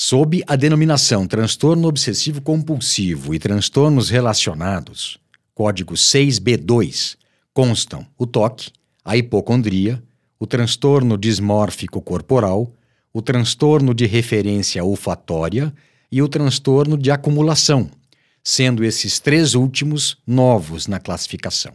Sob 0.00 0.44
a 0.46 0.54
denominação 0.54 1.26
transtorno 1.26 1.88
obsessivo 1.88 2.40
compulsivo 2.40 3.34
e 3.34 3.38
transtornos 3.40 4.10
relacionados, 4.10 5.18
código 5.52 5.94
6B2, 5.94 7.16
constam 7.52 8.06
o 8.16 8.24
toque, 8.24 8.70
a 9.04 9.16
hipocondria, 9.16 10.00
o 10.38 10.46
transtorno 10.46 11.18
dismórfico 11.18 12.00
corporal, 12.00 12.72
o 13.12 13.20
transtorno 13.20 13.92
de 13.92 14.06
referência 14.06 14.84
olfatória 14.84 15.74
e 16.12 16.22
o 16.22 16.28
transtorno 16.28 16.96
de 16.96 17.10
acumulação, 17.10 17.90
sendo 18.44 18.84
esses 18.84 19.18
três 19.18 19.56
últimos 19.56 20.16
novos 20.24 20.86
na 20.86 21.00
classificação. 21.00 21.72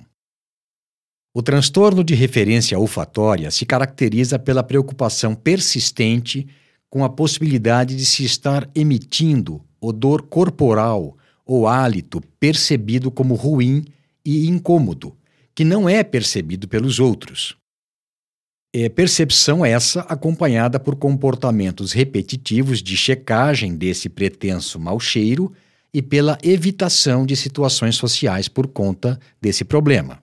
O 1.34 1.44
transtorno 1.44 2.02
de 2.06 2.16
referência 2.16 2.80
olfatória 2.80 3.52
se 3.52 3.66
caracteriza 3.66 4.40
pela 4.40 4.64
preocupação 4.64 5.36
persistente 5.36 6.48
com 6.94 7.04
a 7.04 7.10
possibilidade 7.10 7.96
de 7.96 8.06
se 8.06 8.24
estar 8.24 8.70
emitindo 8.76 9.60
odor 9.82 10.22
corporal 10.22 11.18
ou 11.44 11.68
hálito 11.68 12.22
percebido 12.40 13.10
como 13.10 13.34
ruim 13.34 13.84
e 14.24 14.48
incômodo, 14.48 15.18
que 15.56 15.64
não 15.64 15.90
é 15.90 16.04
percebido 16.04 16.68
pelos 16.68 17.00
outros. 17.00 17.58
É 18.72 18.90
percepção 18.90 19.66
essa 19.66 20.02
acompanhada 20.02 20.80
por 20.80 20.96
comportamentos 20.96 21.94
repetitivos 21.94 22.80
de 22.84 22.96
checagem 22.96 23.76
desse 23.76 24.08
pretenso 24.08 24.80
mau 24.80 25.00
cheiro 25.00 25.52
e 25.92 26.00
pela 26.00 26.38
evitação 26.44 27.26
de 27.26 27.36
situações 27.36 27.96
sociais 27.96 28.48
por 28.48 28.68
conta 28.68 29.20
desse 29.42 29.64
problema. 29.64 30.22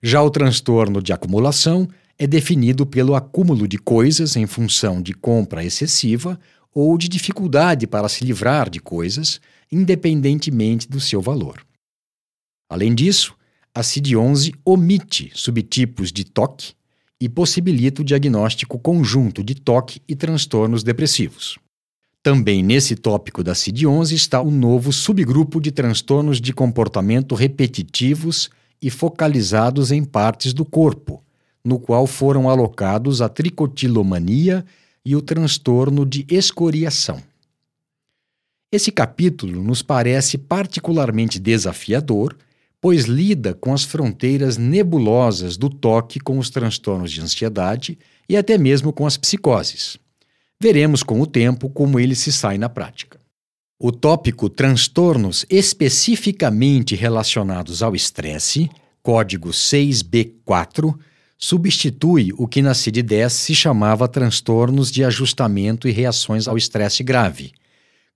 Já 0.00 0.22
o 0.22 0.30
transtorno 0.30 1.02
de 1.02 1.12
acumulação 1.12 1.88
é 2.18 2.26
definido 2.26 2.86
pelo 2.86 3.14
acúmulo 3.14 3.68
de 3.68 3.78
coisas 3.78 4.36
em 4.36 4.46
função 4.46 5.02
de 5.02 5.12
compra 5.12 5.64
excessiva 5.64 6.38
ou 6.74 6.96
de 6.96 7.08
dificuldade 7.08 7.86
para 7.86 8.08
se 8.08 8.24
livrar 8.24 8.68
de 8.68 8.80
coisas, 8.80 9.40
independentemente 9.70 10.88
do 10.88 11.00
seu 11.00 11.20
valor. 11.20 11.64
Além 12.68 12.94
disso, 12.94 13.34
a 13.74 13.82
CID-11 13.82 14.54
omite 14.64 15.30
subtipos 15.34 16.10
de 16.10 16.24
TOC 16.24 16.72
e 17.20 17.28
possibilita 17.28 18.02
o 18.02 18.04
diagnóstico 18.04 18.78
conjunto 18.78 19.42
de 19.42 19.54
TOC 19.54 20.00
e 20.08 20.14
transtornos 20.14 20.82
depressivos. 20.82 21.58
Também 22.22 22.62
nesse 22.62 22.96
tópico 22.96 23.44
da 23.44 23.54
CID-11 23.54 24.12
está 24.12 24.40
o 24.40 24.50
novo 24.50 24.92
subgrupo 24.92 25.60
de 25.60 25.70
transtornos 25.70 26.40
de 26.40 26.52
comportamento 26.52 27.34
repetitivos 27.34 28.50
e 28.82 28.90
focalizados 28.90 29.92
em 29.92 30.02
partes 30.02 30.52
do 30.52 30.64
corpo, 30.64 31.22
no 31.66 31.80
qual 31.80 32.06
foram 32.06 32.48
alocados 32.48 33.20
a 33.20 33.28
tricotilomania 33.28 34.64
e 35.04 35.16
o 35.16 35.20
transtorno 35.20 36.06
de 36.06 36.24
escoriação. 36.30 37.20
Esse 38.70 38.92
capítulo 38.92 39.60
nos 39.64 39.82
parece 39.82 40.38
particularmente 40.38 41.40
desafiador, 41.40 42.36
pois 42.80 43.06
lida 43.06 43.52
com 43.52 43.74
as 43.74 43.82
fronteiras 43.82 44.56
nebulosas 44.56 45.56
do 45.56 45.68
toque 45.68 46.20
com 46.20 46.38
os 46.38 46.50
transtornos 46.50 47.10
de 47.10 47.20
ansiedade 47.20 47.98
e 48.28 48.36
até 48.36 48.56
mesmo 48.56 48.92
com 48.92 49.04
as 49.04 49.16
psicoses. 49.16 49.98
Veremos 50.60 51.02
com 51.02 51.20
o 51.20 51.26
tempo 51.26 51.68
como 51.68 51.98
ele 51.98 52.14
se 52.14 52.30
sai 52.30 52.58
na 52.58 52.68
prática. 52.68 53.18
O 53.76 53.90
tópico 53.90 54.48
transtornos 54.48 55.44
especificamente 55.50 56.94
relacionados 56.94 57.82
ao 57.82 57.96
estresse, 57.96 58.70
código 59.02 59.48
6B4, 59.48 60.96
substitui 61.38 62.32
o 62.36 62.46
que 62.46 62.62
na 62.62 62.72
CID-10 62.72 63.30
se 63.30 63.54
chamava 63.54 64.08
transtornos 64.08 64.90
de 64.90 65.04
ajustamento 65.04 65.88
e 65.88 65.92
reações 65.92 66.48
ao 66.48 66.56
estresse 66.56 67.02
grave, 67.02 67.52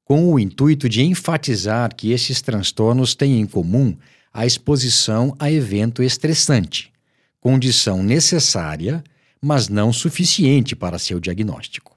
com 0.05 0.33
o 0.33 0.39
intuito 0.39 0.89
de 0.89 1.03
enfatizar 1.03 1.95
que 1.95 2.11
esses 2.11 2.41
transtornos 2.41 3.15
têm 3.15 3.41
em 3.41 3.47
comum 3.47 3.97
a 4.33 4.47
exposição 4.47 5.35
a 5.39 5.51
evento 5.51 6.03
estressante, 6.03 6.93
condição 7.41 8.03
necessária, 8.03 9.05
mas 9.41 9.69
não 9.69 9.93
suficiente 9.93 10.75
para 10.75 10.99
seu 10.99 11.21
diagnóstico. 11.21 11.97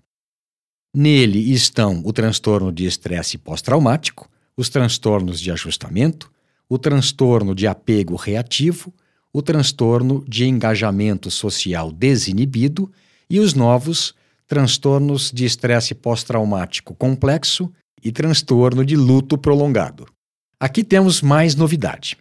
Nele 0.96 1.52
estão 1.52 2.02
o 2.06 2.14
transtorno 2.14 2.72
de 2.72 2.86
estresse 2.86 3.38
pós-traumático, 3.38 4.30
os 4.56 4.70
transtornos 4.70 5.40
de 5.40 5.52
ajustamento, 5.52 6.32
o 6.70 6.78
transtorno 6.78 7.56
de 7.56 7.66
apego 7.66 8.16
reativo, 8.16 8.94
o 9.34 9.42
transtorno 9.42 10.24
de 10.28 10.46
engajamento 10.46 11.32
social 11.32 11.92
desinibido 11.92 12.90
e 13.28 13.40
os 13.40 13.56
novos 13.56 14.14
transtornos 14.48 15.32
de 15.32 15.44
estresse 15.44 15.96
pós-traumático 15.96 16.94
complexo 16.94 17.72
e 18.04 18.12
transtorno 18.12 18.86
de 18.86 18.96
luto 18.96 19.38
prolongado. 19.38 20.06
Aqui 20.60 20.84
temos 20.84 21.22
mais 21.22 21.56
novidade. 21.56 22.16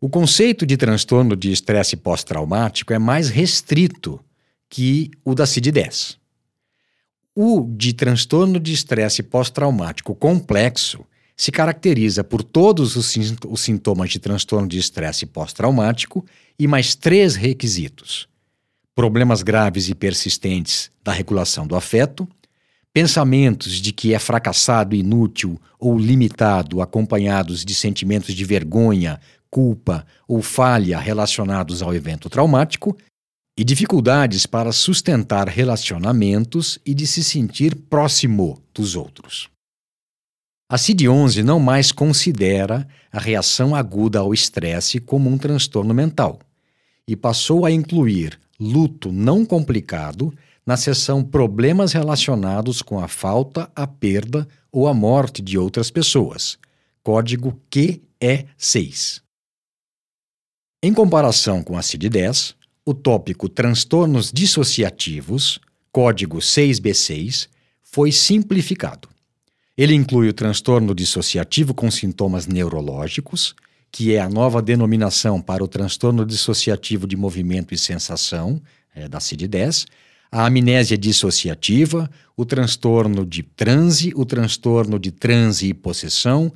O 0.00 0.08
conceito 0.08 0.64
de 0.64 0.76
transtorno 0.76 1.36
de 1.36 1.52
estresse 1.52 1.96
pós-traumático 1.96 2.92
é 2.92 2.98
mais 2.98 3.28
restrito 3.28 4.18
que 4.68 5.10
o 5.24 5.34
da 5.34 5.44
CID-10. 5.44 6.16
O 7.34 7.68
de 7.76 7.92
transtorno 7.92 8.58
de 8.58 8.72
estresse 8.72 9.22
pós-traumático 9.22 10.14
complexo 10.14 11.04
se 11.36 11.50
caracteriza 11.50 12.22
por 12.22 12.42
todos 12.42 12.96
os, 12.96 13.60
sintomas 13.60 14.10
de 14.10 14.18
transtorno 14.18 14.68
de 14.68 14.78
estresse 14.78 15.26
pós-traumático 15.26 16.24
e 16.58 16.66
mais 16.66 16.94
três 16.94 17.34
requisitos: 17.34 18.28
problemas 18.94 19.42
graves 19.42 19.88
e 19.88 19.94
persistentes 19.94 20.90
da 21.02 21.12
regulação 21.12 21.66
do 21.66 21.76
afeto, 21.76 22.28
pensamentos 22.92 23.80
de 23.80 23.92
que 23.92 24.14
é 24.14 24.18
fracassado, 24.18 24.94
inútil 24.94 25.60
ou 25.78 25.98
limitado, 25.98 26.80
acompanhados 26.80 27.64
de 27.64 27.74
sentimentos 27.74 28.34
de 28.34 28.44
vergonha, 28.44 29.20
culpa 29.50 30.06
ou 30.26 30.42
falha 30.42 30.98
relacionados 30.98 31.82
ao 31.82 31.94
evento 31.94 32.28
traumático, 32.28 32.96
e 33.56 33.62
dificuldades 33.62 34.46
para 34.46 34.72
sustentar 34.72 35.48
relacionamentos 35.48 36.78
e 36.84 36.92
de 36.92 37.06
se 37.06 37.22
sentir 37.22 37.74
próximo 37.74 38.60
dos 38.74 38.96
outros. 38.96 39.53
A 40.68 40.78
CID-11 40.78 41.42
não 41.42 41.60
mais 41.60 41.92
considera 41.92 42.88
a 43.12 43.18
reação 43.18 43.74
aguda 43.74 44.20
ao 44.20 44.32
estresse 44.32 44.98
como 44.98 45.28
um 45.28 45.36
transtorno 45.36 45.92
mental 45.92 46.40
e 47.06 47.14
passou 47.14 47.66
a 47.66 47.70
incluir 47.70 48.38
luto 48.58 49.12
não 49.12 49.44
complicado 49.44 50.32
na 50.66 50.76
seção 50.76 51.22
Problemas 51.22 51.92
relacionados 51.92 52.80
com 52.80 52.98
a 52.98 53.06
falta, 53.06 53.70
a 53.76 53.86
perda 53.86 54.48
ou 54.72 54.88
a 54.88 54.94
morte 54.94 55.42
de 55.42 55.58
outras 55.58 55.90
pessoas, 55.90 56.58
código 57.02 57.60
QE6. 57.70 59.20
Em 60.82 60.94
comparação 60.94 61.62
com 61.62 61.76
a 61.76 61.82
CID-10, 61.82 62.54
o 62.86 62.94
tópico 62.94 63.50
Transtornos 63.50 64.32
dissociativos, 64.32 65.58
código 65.92 66.38
6B6, 66.38 67.48
foi 67.82 68.10
simplificado. 68.10 69.13
Ele 69.76 69.94
inclui 69.94 70.28
o 70.28 70.32
transtorno 70.32 70.94
dissociativo 70.94 71.74
com 71.74 71.90
sintomas 71.90 72.46
neurológicos, 72.46 73.54
que 73.90 74.14
é 74.14 74.20
a 74.20 74.28
nova 74.28 74.62
denominação 74.62 75.40
para 75.40 75.62
o 75.62 75.68
transtorno 75.68 76.24
dissociativo 76.24 77.06
de 77.06 77.16
movimento 77.16 77.74
e 77.74 77.78
sensação, 77.78 78.60
é, 78.94 79.08
da 79.08 79.18
CID-10, 79.18 79.86
a 80.30 80.46
amnésia 80.46 80.98
dissociativa, 80.98 82.10
o 82.36 82.44
transtorno 82.44 83.24
de 83.24 83.42
transe, 83.42 84.12
o 84.16 84.24
transtorno 84.24 84.98
de 84.98 85.10
transe 85.10 85.68
e 85.68 85.74
possessão, 85.74 86.52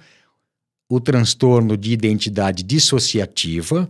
o 0.89 1.01
transtorno 1.01 1.77
de 1.77 1.93
identidade 1.93 2.63
dissociativa, 2.63 3.89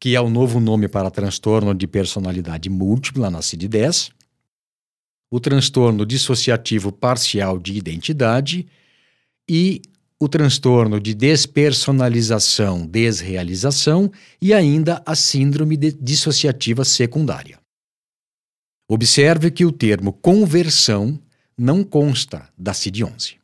que 0.00 0.16
é 0.16 0.20
o 0.20 0.30
novo 0.30 0.58
nome 0.58 0.88
para 0.88 1.10
transtorno 1.10 1.74
de 1.74 1.86
personalidade 1.86 2.70
múltipla 2.70 3.30
na 3.30 3.40
CID-10, 3.40 4.10
o 5.30 5.38
transtorno 5.38 6.04
dissociativo 6.04 6.90
parcial 6.90 7.58
de 7.58 7.74
identidade 7.74 8.66
e 9.48 9.80
o 10.18 10.28
transtorno 10.28 11.00
de 11.00 11.14
despersonalização, 11.14 12.86
desrealização 12.86 14.10
e 14.42 14.52
ainda 14.52 15.02
a 15.06 15.14
síndrome 15.14 15.76
dissociativa 15.76 16.84
secundária. 16.84 17.58
Observe 18.88 19.50
que 19.50 19.64
o 19.64 19.72
termo 19.72 20.12
conversão 20.12 21.18
não 21.56 21.84
consta 21.84 22.48
da 22.58 22.72
CID-11. 22.72 23.36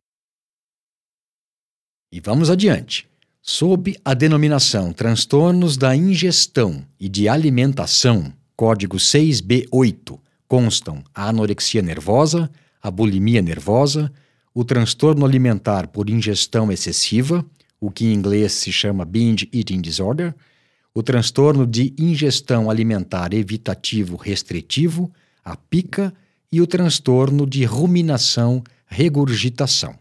E 2.12 2.20
vamos 2.20 2.50
adiante. 2.50 3.08
Sob 3.40 3.96
a 4.04 4.12
denominação 4.12 4.92
transtornos 4.92 5.76
da 5.76 5.94
ingestão 5.94 6.84
e 6.98 7.08
de 7.08 7.28
alimentação, 7.28 8.32
código 8.56 8.96
6B8, 8.96 10.18
constam 10.48 11.02
a 11.14 11.28
anorexia 11.28 11.82
nervosa, 11.82 12.50
a 12.82 12.90
bulimia 12.90 13.42
nervosa, 13.42 14.12
o 14.54 14.64
transtorno 14.64 15.24
alimentar 15.26 15.88
por 15.88 16.08
ingestão 16.08 16.70
excessiva, 16.72 17.44
o 17.80 17.90
que 17.90 18.06
em 18.06 18.14
inglês 18.14 18.52
se 18.52 18.72
chama 18.72 19.04
binge 19.04 19.48
eating 19.52 19.80
disorder, 19.80 20.34
o 20.94 21.02
transtorno 21.02 21.66
de 21.66 21.94
ingestão 21.98 22.70
alimentar 22.70 23.34
evitativo 23.34 24.16
restritivo, 24.16 25.12
a 25.44 25.54
pica, 25.54 26.14
e 26.50 26.60
o 26.60 26.66
transtorno 26.66 27.46
de 27.46 27.64
ruminação 27.64 28.62
regurgitação. 28.86 29.98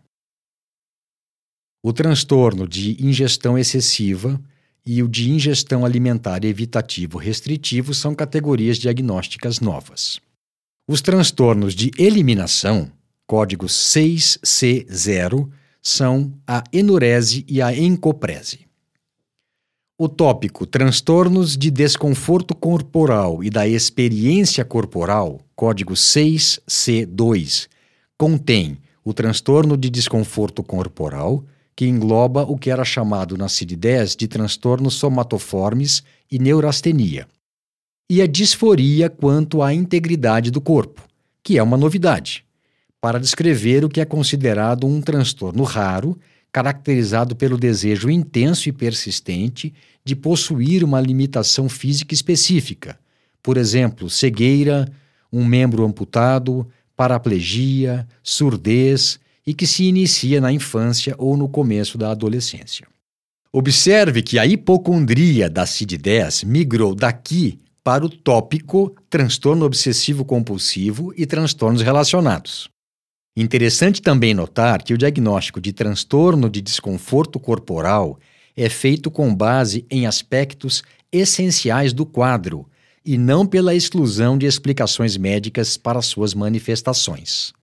O 1.84 1.92
transtorno 1.92 2.68
de 2.68 2.96
ingestão 3.04 3.58
excessiva 3.58 4.40
e 4.86 5.04
o 5.04 5.08
de 5.08 5.30
ingestão 5.32 5.84
alimentar 5.84 6.46
evitativo 6.46 7.18
restritivo 7.18 7.94
são 7.94 8.16
categorias 8.16 8.78
diagnósticas 8.78 9.60
novas. 9.60 10.20
Os 10.88 11.02
transtornos 11.02 11.74
de 11.74 11.90
eliminação, 11.98 12.92
código 13.26 13.66
6C0, 13.66 15.50
são 15.82 16.32
a 16.46 16.64
enurese 16.72 17.44
e 17.50 17.60
a 17.60 17.76
encoprese. 17.76 18.68
O 19.98 20.08
tópico 20.08 20.68
Transtornos 20.68 21.58
de 21.58 21.72
desconforto 21.72 22.54
corporal 22.54 23.44
e 23.44 23.50
da 23.50 23.68
experiência 23.68 24.64
corporal, 24.64 25.42
código 25.56 25.96
6C2, 25.96 27.68
contém 28.16 28.78
o 29.04 29.12
transtorno 29.12 29.76
de 29.76 29.90
desconforto 29.90 30.62
corporal, 30.62 31.44
que 31.76 31.88
engloba 31.88 32.44
o 32.44 32.60
que 32.60 32.70
era 32.70 32.86
chamado 32.86 33.36
na 33.36 33.48
CID-10 33.48 34.16
de 34.16 34.28
transtornos 34.28 34.94
somatoformes 34.94 36.04
e 36.32 36.38
neurastenia, 36.38 37.28
e 38.10 38.22
a 38.22 38.28
disforia 38.28 39.10
quanto 39.10 39.62
à 39.62 39.74
integridade 39.74 40.52
do 40.52 40.62
corpo, 40.62 41.02
que 41.44 41.58
é 41.58 41.64
uma 41.64 41.78
novidade, 41.78 42.46
para 43.02 43.20
descrever 43.20 43.84
o 43.84 43.90
que 43.90 44.02
é 44.02 44.06
considerado 44.06 44.86
um 44.86 45.02
transtorno 45.02 45.64
raro, 45.64 46.18
caracterizado 46.52 47.36
pelo 47.36 47.58
desejo 47.58 48.10
intenso 48.10 48.70
e 48.70 48.72
persistente 48.72 49.74
de 50.04 50.16
possuir 50.16 50.84
uma 50.84 51.02
limitação 51.02 51.68
física 51.68 52.14
específica, 52.14 52.98
por 53.44 53.58
exemplo, 53.58 54.10
cegueira, 54.10 54.88
um 55.32 55.44
membro 55.44 55.84
amputado, 55.84 56.68
paraplegia, 56.96 58.08
surdez, 58.24 59.20
e 59.46 59.54
que 59.54 59.68
se 59.68 59.84
inicia 59.84 60.42
na 60.42 60.52
infância 60.52 61.14
ou 61.18 61.38
no 61.38 61.48
começo 61.48 61.98
da 61.98 62.12
adolescência. 62.12 62.88
Observe 63.52 64.22
que 64.24 64.40
a 64.40 64.46
hipocondria 64.46 65.50
da 65.50 65.66
CID-10 65.66 66.46
migrou 66.46 66.96
daqui 66.96 67.60
para 67.86 68.04
o 68.04 68.10
tópico 68.10 68.96
transtorno 69.12 69.64
obsessivo 69.64 70.26
compulsivo 70.26 71.14
e 71.16 71.24
transtornos 71.24 71.84
relacionados. 71.84 72.68
Interessante 73.38 74.02
também 74.02 74.34
notar 74.34 74.82
que 74.82 74.92
o 74.92 74.98
diagnóstico 74.98 75.62
de 75.62 75.72
transtorno 75.72 76.50
de 76.50 76.62
desconforto 76.62 77.40
corporal 77.40 78.18
é 78.58 78.70
feito 78.70 79.12
com 79.12 79.36
base 79.36 79.86
em 79.88 80.08
aspectos 80.08 80.84
essenciais 81.12 81.94
do 81.94 82.08
quadro 82.08 82.68
e 83.06 83.20
não 83.20 83.46
pela 83.46 83.76
exclusão 83.76 84.36
de 84.36 84.48
explicações 84.48 85.16
médicas 85.16 85.78
para 85.78 86.02
suas 86.02 86.34
manifestações. 86.34 87.54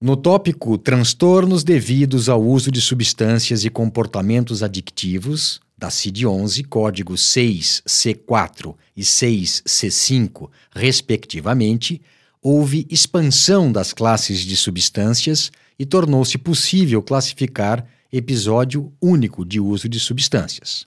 No 0.00 0.16
tópico 0.16 0.78
Transtornos 0.78 1.64
devidos 1.64 2.28
ao 2.28 2.40
uso 2.40 2.70
de 2.70 2.80
substâncias 2.80 3.64
e 3.64 3.70
comportamentos 3.70 4.62
adictivos, 4.62 5.63
da 5.76 5.88
CID-11, 5.88 6.66
códigos 6.66 7.22
6C4 7.22 8.74
e 8.96 9.02
6C5, 9.02 10.48
respectivamente, 10.72 12.00
houve 12.40 12.86
expansão 12.90 13.72
das 13.72 13.92
classes 13.92 14.40
de 14.40 14.56
substâncias 14.56 15.50
e 15.78 15.84
tornou-se 15.84 16.38
possível 16.38 17.02
classificar 17.02 17.86
episódio 18.12 18.92
único 19.00 19.44
de 19.44 19.58
uso 19.58 19.88
de 19.88 19.98
substâncias. 19.98 20.84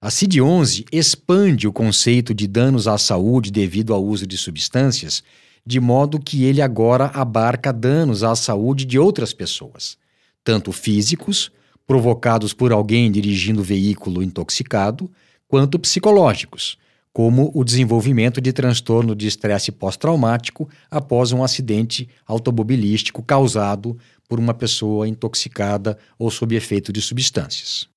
A 0.00 0.10
CID-11 0.10 0.84
expande 0.92 1.66
o 1.66 1.72
conceito 1.72 2.34
de 2.34 2.46
danos 2.46 2.86
à 2.86 2.98
saúde 2.98 3.50
devido 3.50 3.94
ao 3.94 4.04
uso 4.04 4.26
de 4.26 4.36
substâncias 4.36 5.22
de 5.68 5.80
modo 5.80 6.18
que 6.18 6.44
ele 6.44 6.62
agora 6.62 7.06
abarca 7.12 7.70
danos 7.72 8.22
à 8.22 8.34
saúde 8.34 8.86
de 8.86 8.98
outras 8.98 9.34
pessoas, 9.34 9.98
tanto 10.42 10.72
físicos, 10.72 11.52
provocados 11.88 12.52
por 12.52 12.70
alguém 12.70 13.10
dirigindo 13.10 13.62
veículo 13.62 14.22
intoxicado, 14.22 15.10
quanto 15.48 15.78
psicológicos, 15.78 16.76
como 17.14 17.50
o 17.54 17.64
desenvolvimento 17.64 18.42
de 18.42 18.52
transtorno 18.52 19.14
de 19.14 19.26
estresse 19.26 19.72
pós-traumático 19.72 20.68
após 20.90 21.32
um 21.32 21.42
acidente 21.42 22.06
automobilístico 22.26 23.22
causado 23.22 23.96
por 24.28 24.38
uma 24.38 24.52
pessoa 24.52 25.08
intoxicada 25.08 25.96
ou 26.18 26.30
sob 26.30 26.54
efeito 26.54 26.92
de 26.92 27.00
substâncias. 27.00 27.88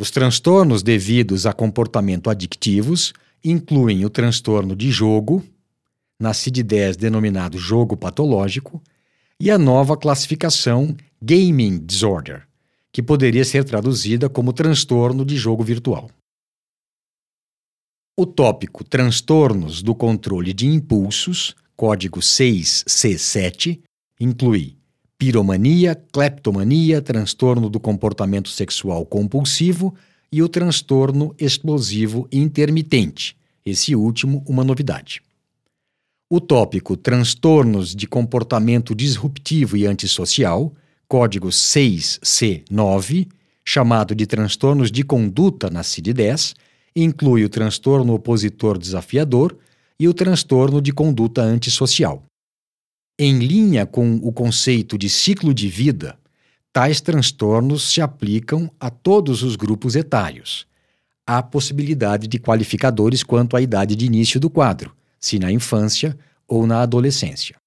Os 0.00 0.10
transtornos 0.10 0.82
devidos 0.82 1.44
a 1.44 1.52
comportamento 1.52 2.30
adictivos 2.30 3.12
incluem 3.44 4.06
o 4.06 4.10
transtorno 4.10 4.74
de 4.74 4.90
jogo, 4.90 5.44
na 6.18 6.32
CID-10 6.32 6.96
denominado 6.96 7.58
jogo 7.58 7.94
patológico, 7.94 8.82
e 9.38 9.50
a 9.50 9.58
nova 9.58 9.98
classificação 9.98 10.96
Gaming 11.20 11.78
Disorder, 11.84 12.49
que 12.92 13.02
poderia 13.02 13.44
ser 13.44 13.64
traduzida 13.64 14.28
como 14.28 14.52
transtorno 14.52 15.24
de 15.24 15.36
jogo 15.36 15.62
virtual. 15.62 16.10
O 18.18 18.26
tópico 18.26 18.84
Transtornos 18.84 19.82
do 19.82 19.94
controle 19.94 20.52
de 20.52 20.66
impulsos, 20.66 21.54
código 21.76 22.20
6C7, 22.20 23.80
inclui 24.20 24.76
piromania, 25.16 25.94
cleptomania, 25.94 27.00
transtorno 27.00 27.68
do 27.68 27.78
comportamento 27.78 28.48
sexual 28.48 29.06
compulsivo 29.06 29.94
e 30.32 30.42
o 30.42 30.48
transtorno 30.48 31.34
explosivo 31.38 32.28
intermitente, 32.32 33.36
esse 33.64 33.94
último 33.94 34.44
uma 34.46 34.64
novidade. 34.64 35.22
O 36.28 36.40
tópico 36.40 36.96
Transtornos 36.96 37.94
de 37.94 38.06
comportamento 38.06 38.94
disruptivo 38.94 39.76
e 39.76 39.86
antissocial, 39.86 40.72
código 41.10 41.48
6C9, 41.48 43.26
chamado 43.64 44.14
de 44.14 44.26
transtornos 44.28 44.92
de 44.92 45.02
conduta 45.02 45.68
na 45.68 45.82
CID-10, 45.82 46.54
inclui 46.94 47.44
o 47.44 47.48
transtorno 47.48 48.14
opositor 48.14 48.78
desafiador 48.78 49.58
e 49.98 50.06
o 50.06 50.14
transtorno 50.14 50.80
de 50.80 50.92
conduta 50.92 51.42
antissocial. 51.42 52.22
Em 53.18 53.40
linha 53.40 53.84
com 53.86 54.20
o 54.22 54.32
conceito 54.32 54.96
de 54.96 55.08
ciclo 55.08 55.52
de 55.52 55.66
vida, 55.66 56.16
tais 56.72 57.00
transtornos 57.00 57.90
se 57.90 58.00
aplicam 58.00 58.70
a 58.78 58.88
todos 58.88 59.42
os 59.42 59.56
grupos 59.56 59.96
etários. 59.96 60.64
Há 61.26 61.42
possibilidade 61.42 62.28
de 62.28 62.38
qualificadores 62.38 63.24
quanto 63.24 63.56
à 63.56 63.60
idade 63.60 63.96
de 63.96 64.06
início 64.06 64.38
do 64.38 64.48
quadro, 64.48 64.94
se 65.18 65.40
na 65.40 65.50
infância 65.50 66.16
ou 66.46 66.68
na 66.68 66.82
adolescência. 66.82 67.59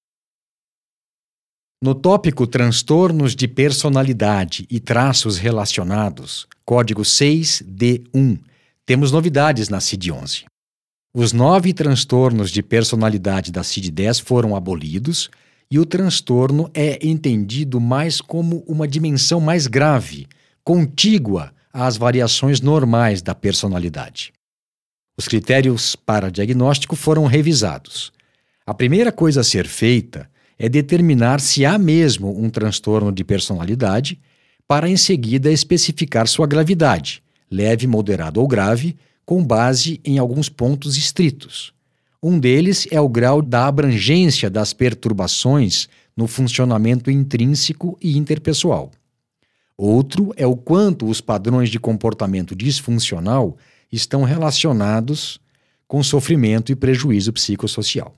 No 1.84 1.94
tópico 1.94 2.46
Transtornos 2.46 3.36
de 3.36 3.46
Personalidade 3.46 4.66
e 4.70 4.80
Traços 4.80 5.36
Relacionados, 5.36 6.48
código 6.64 7.02
6D1, 7.02 8.40
temos 8.86 9.12
novidades 9.12 9.68
na 9.68 9.80
CID-11. 9.80 10.44
Os 11.14 11.34
nove 11.34 11.74
transtornos 11.74 12.50
de 12.50 12.62
personalidade 12.62 13.52
da 13.52 13.60
CID-10 13.60 14.22
foram 14.22 14.56
abolidos 14.56 15.28
e 15.70 15.78
o 15.78 15.84
transtorno 15.84 16.70
é 16.72 17.06
entendido 17.06 17.78
mais 17.78 18.18
como 18.18 18.64
uma 18.66 18.88
dimensão 18.88 19.38
mais 19.38 19.66
grave, 19.66 20.26
contígua 20.64 21.52
às 21.70 21.98
variações 21.98 22.62
normais 22.62 23.20
da 23.20 23.34
personalidade. 23.34 24.32
Os 25.18 25.28
critérios 25.28 25.94
para 25.94 26.30
diagnóstico 26.30 26.96
foram 26.96 27.26
revisados. 27.26 28.10
A 28.64 28.72
primeira 28.72 29.12
coisa 29.12 29.42
a 29.42 29.44
ser 29.44 29.66
feita 29.66 30.32
é 30.58 30.68
determinar 30.68 31.40
se 31.40 31.64
há 31.64 31.78
mesmo 31.78 32.38
um 32.38 32.48
transtorno 32.48 33.12
de 33.12 33.24
personalidade, 33.24 34.20
para 34.66 34.88
em 34.88 34.96
seguida 34.96 35.50
especificar 35.50 36.26
sua 36.26 36.46
gravidade, 36.46 37.22
leve, 37.50 37.86
moderado 37.86 38.40
ou 38.40 38.48
grave, 38.48 38.96
com 39.24 39.44
base 39.44 40.00
em 40.04 40.18
alguns 40.18 40.48
pontos 40.48 40.96
estritos. 40.96 41.72
Um 42.22 42.38
deles 42.38 42.86
é 42.90 43.00
o 43.00 43.08
grau 43.08 43.42
da 43.42 43.66
abrangência 43.66 44.48
das 44.48 44.72
perturbações 44.72 45.88
no 46.16 46.26
funcionamento 46.26 47.10
intrínseco 47.10 47.98
e 48.00 48.16
interpessoal. 48.16 48.90
Outro 49.76 50.32
é 50.36 50.46
o 50.46 50.56
quanto 50.56 51.06
os 51.06 51.20
padrões 51.20 51.68
de 51.68 51.78
comportamento 51.78 52.54
disfuncional 52.54 53.56
estão 53.90 54.22
relacionados 54.22 55.40
com 55.86 56.02
sofrimento 56.02 56.72
e 56.72 56.76
prejuízo 56.76 57.32
psicossocial. 57.32 58.16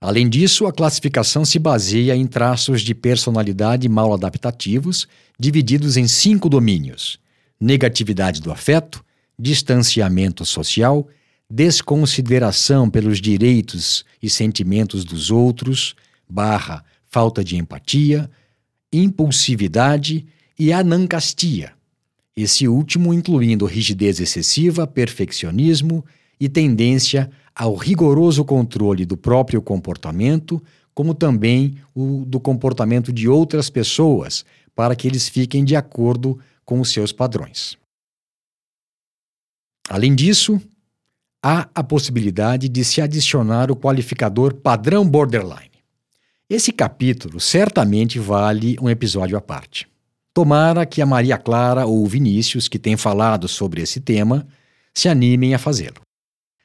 Além 0.00 0.28
disso, 0.28 0.66
a 0.66 0.72
classificação 0.72 1.44
se 1.44 1.58
baseia 1.58 2.14
em 2.14 2.26
traços 2.26 2.82
de 2.82 2.94
personalidade 2.94 3.88
mal 3.88 4.12
adaptativos, 4.12 5.08
divididos 5.38 5.96
em 5.96 6.06
cinco 6.06 6.48
domínios: 6.48 7.18
negatividade 7.60 8.40
do 8.40 8.52
afeto, 8.52 9.04
distanciamento 9.36 10.44
social, 10.44 11.08
desconsideração 11.50 12.88
pelos 12.88 13.20
direitos 13.20 14.04
e 14.22 14.30
sentimentos 14.30 15.04
dos 15.04 15.30
outros, 15.30 15.96
barra 16.28 16.84
falta 17.06 17.42
de 17.42 17.56
empatia, 17.56 18.30
impulsividade 18.92 20.26
e 20.58 20.72
anancastia. 20.72 21.72
Esse 22.36 22.68
último 22.68 23.12
incluindo 23.12 23.66
rigidez 23.66 24.20
excessiva, 24.20 24.86
perfeccionismo 24.86 26.04
e 26.38 26.48
tendência 26.48 27.28
ao 27.58 27.74
rigoroso 27.74 28.44
controle 28.44 29.04
do 29.04 29.16
próprio 29.16 29.60
comportamento, 29.60 30.62
como 30.94 31.12
também 31.12 31.76
o 31.92 32.24
do 32.24 32.38
comportamento 32.38 33.12
de 33.12 33.28
outras 33.28 33.68
pessoas, 33.68 34.44
para 34.76 34.94
que 34.94 35.08
eles 35.08 35.28
fiquem 35.28 35.64
de 35.64 35.74
acordo 35.74 36.38
com 36.64 36.80
os 36.80 36.92
seus 36.92 37.12
padrões. 37.12 37.76
Além 39.88 40.14
disso, 40.14 40.60
há 41.42 41.68
a 41.74 41.82
possibilidade 41.82 42.68
de 42.68 42.84
se 42.84 43.00
adicionar 43.00 43.72
o 43.72 43.76
qualificador 43.76 44.54
padrão 44.54 45.04
borderline. 45.08 45.82
Esse 46.48 46.70
capítulo 46.70 47.40
certamente 47.40 48.20
vale 48.20 48.76
um 48.80 48.88
episódio 48.88 49.36
à 49.36 49.40
parte. 49.40 49.88
Tomara 50.32 50.86
que 50.86 51.02
a 51.02 51.06
Maria 51.06 51.36
Clara 51.36 51.86
ou 51.86 52.04
o 52.04 52.06
Vinícius, 52.06 52.68
que 52.68 52.78
têm 52.78 52.96
falado 52.96 53.48
sobre 53.48 53.82
esse 53.82 54.00
tema, 54.00 54.46
se 54.94 55.08
animem 55.08 55.54
a 55.54 55.58
fazê-lo. 55.58 56.07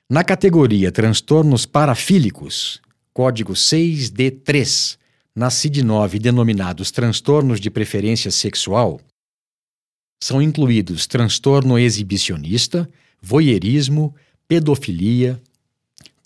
Na 0.10 0.22
categoria 0.24 0.92
transtornos 0.92 1.66
parafílicos, 1.66 2.82
código 3.13 3.54
6D3, 3.54 4.98
na 5.34 5.50
CID-9 5.50 6.20
denominados 6.20 6.92
transtornos 6.92 7.60
de 7.60 7.72
preferência 7.72 8.30
sexual, 8.30 9.00
são 10.22 10.42
incluídos 10.42 11.08
transtorno 11.08 11.80
exibicionista, 11.80 12.88
voyeurismo, 13.22 14.13
pedofilia, 14.46 15.42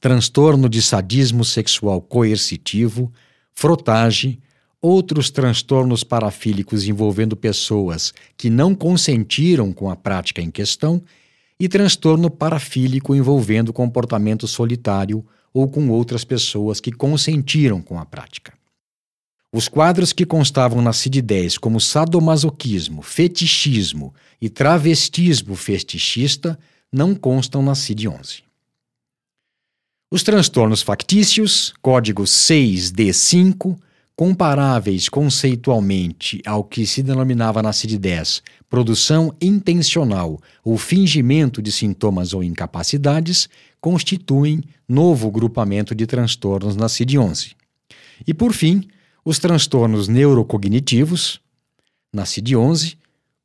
transtorno 0.02 0.68
de 0.68 0.82
sadismo 0.82 1.46
sexual 1.46 2.02
coercitivo, 2.02 3.14
frotagem, 3.54 4.40
outros 4.82 5.30
transtornos 5.30 6.04
parafílicos 6.04 6.88
envolvendo 6.88 7.36
pessoas 7.36 8.14
que 8.36 8.50
não 8.50 8.74
consentiram 8.74 9.72
com 9.72 9.90
a 9.90 9.96
prática 9.96 10.42
em 10.42 10.50
questão 10.50 11.02
e 11.60 11.68
transtorno 11.68 12.30
parafílico 12.30 13.16
envolvendo 13.16 13.74
comportamento 13.74 14.48
solitário 14.48 15.26
ou 15.54 15.68
com 15.68 15.90
outras 15.90 16.24
pessoas 16.24 16.80
que 16.80 16.92
consentiram 16.92 17.82
com 17.82 18.00
a 18.00 18.06
prática. 18.06 18.54
Os 19.52 19.68
quadros 19.68 20.14
que 20.14 20.26
constavam 20.26 20.82
na 20.82 20.92
CID-10 20.92 21.58
como 21.58 21.80
sadomasoquismo, 21.80 23.02
fetichismo 23.02 24.14
e 24.42 24.50
travestismo 24.50 25.56
fetichista 25.56 26.60
não 26.92 27.16
constam 27.16 27.64
na 27.64 27.74
CID-11. 27.74 28.44
Os 30.12 30.24
transtornos 30.24 30.82
factícios, 30.82 31.74
código 31.82 32.24
6D5, 32.24 33.78
comparáveis 34.18 35.08
conceitualmente 35.08 36.42
ao 36.44 36.64
que 36.64 36.88
se 36.88 37.04
denominava 37.04 37.62
na 37.62 37.70
CID-10 37.70 38.42
produção 38.68 39.32
intencional 39.40 40.42
ou 40.66 40.76
fingimento 40.76 41.62
de 41.62 41.72
sintomas 41.72 42.34
ou 42.34 42.44
incapacidades, 42.44 43.48
constituem 43.80 44.64
novo 44.90 45.30
grupamento 45.30 45.94
de 45.94 46.08
transtornos 46.08 46.76
na 46.76 46.88
CID-11. 46.88 47.54
E, 48.26 48.34
por 48.34 48.54
fim, 48.54 48.88
os 49.24 49.38
transtornos 49.38 50.08
neurocognitivos, 50.08 51.40
na 52.12 52.24
CID-11, 52.24 52.98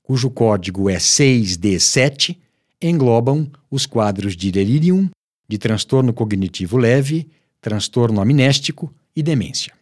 cujo 0.03 0.31
código 0.31 0.89
é 0.89 0.97
6D7, 0.97 2.35
englobam 2.81 3.47
os 3.71 3.85
quadros 3.85 4.35
de 4.35 4.51
delirium, 4.51 5.11
de 5.47 5.59
transtorno 5.59 6.15
cognitivo 6.15 6.79
leve, 6.79 7.29
transtorno 7.61 8.23
amnéstico 8.23 8.93
e 9.15 9.23
demência. 9.23 9.82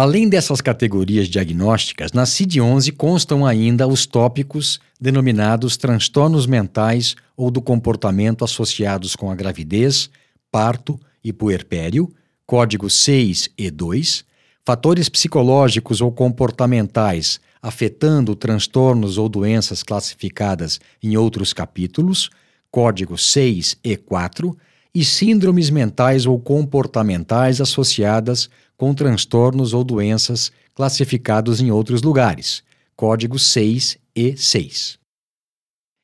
Além 0.00 0.28
dessas 0.28 0.60
categorias 0.60 1.26
diagnósticas, 1.26 2.12
na 2.12 2.24
CID-11 2.24 2.96
constam 2.96 3.44
ainda 3.44 3.84
os 3.84 4.06
tópicos 4.06 4.78
denominados 5.00 5.76
transtornos 5.76 6.46
mentais 6.46 7.16
ou 7.36 7.50
do 7.50 7.60
comportamento 7.60 8.44
associados 8.44 9.16
com 9.16 9.28
a 9.28 9.34
gravidez, 9.34 10.08
parto 10.52 11.00
e 11.24 11.32
puerpério, 11.32 12.14
código 12.46 12.88
6 12.88 13.48
e 13.58 13.72
2, 13.72 14.24
fatores 14.64 15.08
psicológicos 15.08 16.00
ou 16.00 16.12
comportamentais 16.12 17.40
afetando 17.60 18.36
transtornos 18.36 19.18
ou 19.18 19.28
doenças 19.28 19.82
classificadas 19.82 20.78
em 21.02 21.16
outros 21.16 21.52
capítulos, 21.52 22.30
código 22.70 23.18
6 23.18 23.76
e 23.82 23.96
4, 23.96 24.56
e 24.94 25.04
síndromes 25.04 25.70
mentais 25.70 26.24
ou 26.24 26.38
comportamentais 26.38 27.60
associadas 27.60 28.48
com 28.78 28.94
transtornos 28.94 29.74
ou 29.74 29.82
doenças 29.82 30.52
classificados 30.72 31.60
em 31.60 31.70
outros 31.70 32.00
lugares, 32.00 32.62
código 32.96 33.38
6 33.38 33.98
e 34.14 34.36
6. 34.36 34.98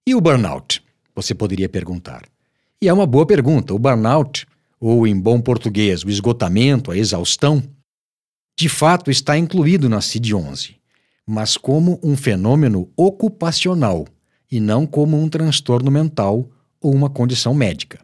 E 0.06 0.14
o 0.14 0.20
burnout? 0.20 0.84
Você 1.14 1.34
poderia 1.34 1.68
perguntar. 1.68 2.24
E 2.82 2.88
é 2.88 2.92
uma 2.92 3.06
boa 3.06 3.24
pergunta. 3.24 3.72
O 3.72 3.78
burnout, 3.78 4.44
ou 4.80 5.06
em 5.06 5.18
bom 5.18 5.40
português, 5.40 6.02
o 6.02 6.10
esgotamento, 6.10 6.90
a 6.90 6.98
exaustão, 6.98 7.62
de 8.58 8.68
fato 8.68 9.10
está 9.10 9.38
incluído 9.38 9.88
na 9.88 10.00
CID-11, 10.00 10.74
mas 11.24 11.56
como 11.56 12.00
um 12.02 12.16
fenômeno 12.16 12.90
ocupacional 12.96 14.04
e 14.50 14.60
não 14.60 14.84
como 14.84 15.16
um 15.16 15.28
transtorno 15.28 15.90
mental 15.90 16.50
ou 16.80 16.92
uma 16.92 17.08
condição 17.08 17.54
médica 17.54 18.03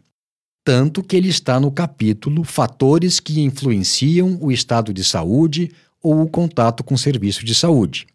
tanto 0.63 1.01
que 1.01 1.15
ele 1.15 1.29
está 1.29 1.59
no 1.59 1.71
capítulo 1.71 2.43
Fatores 2.43 3.19
que 3.19 3.41
influenciam 3.41 4.37
o 4.41 4.51
estado 4.51 4.93
de 4.93 5.03
saúde 5.03 5.71
ou 6.01 6.21
o 6.21 6.29
contato 6.29 6.83
com 6.83 6.95
serviço 6.95 7.43
de 7.43 7.55
saúde, 7.55 8.05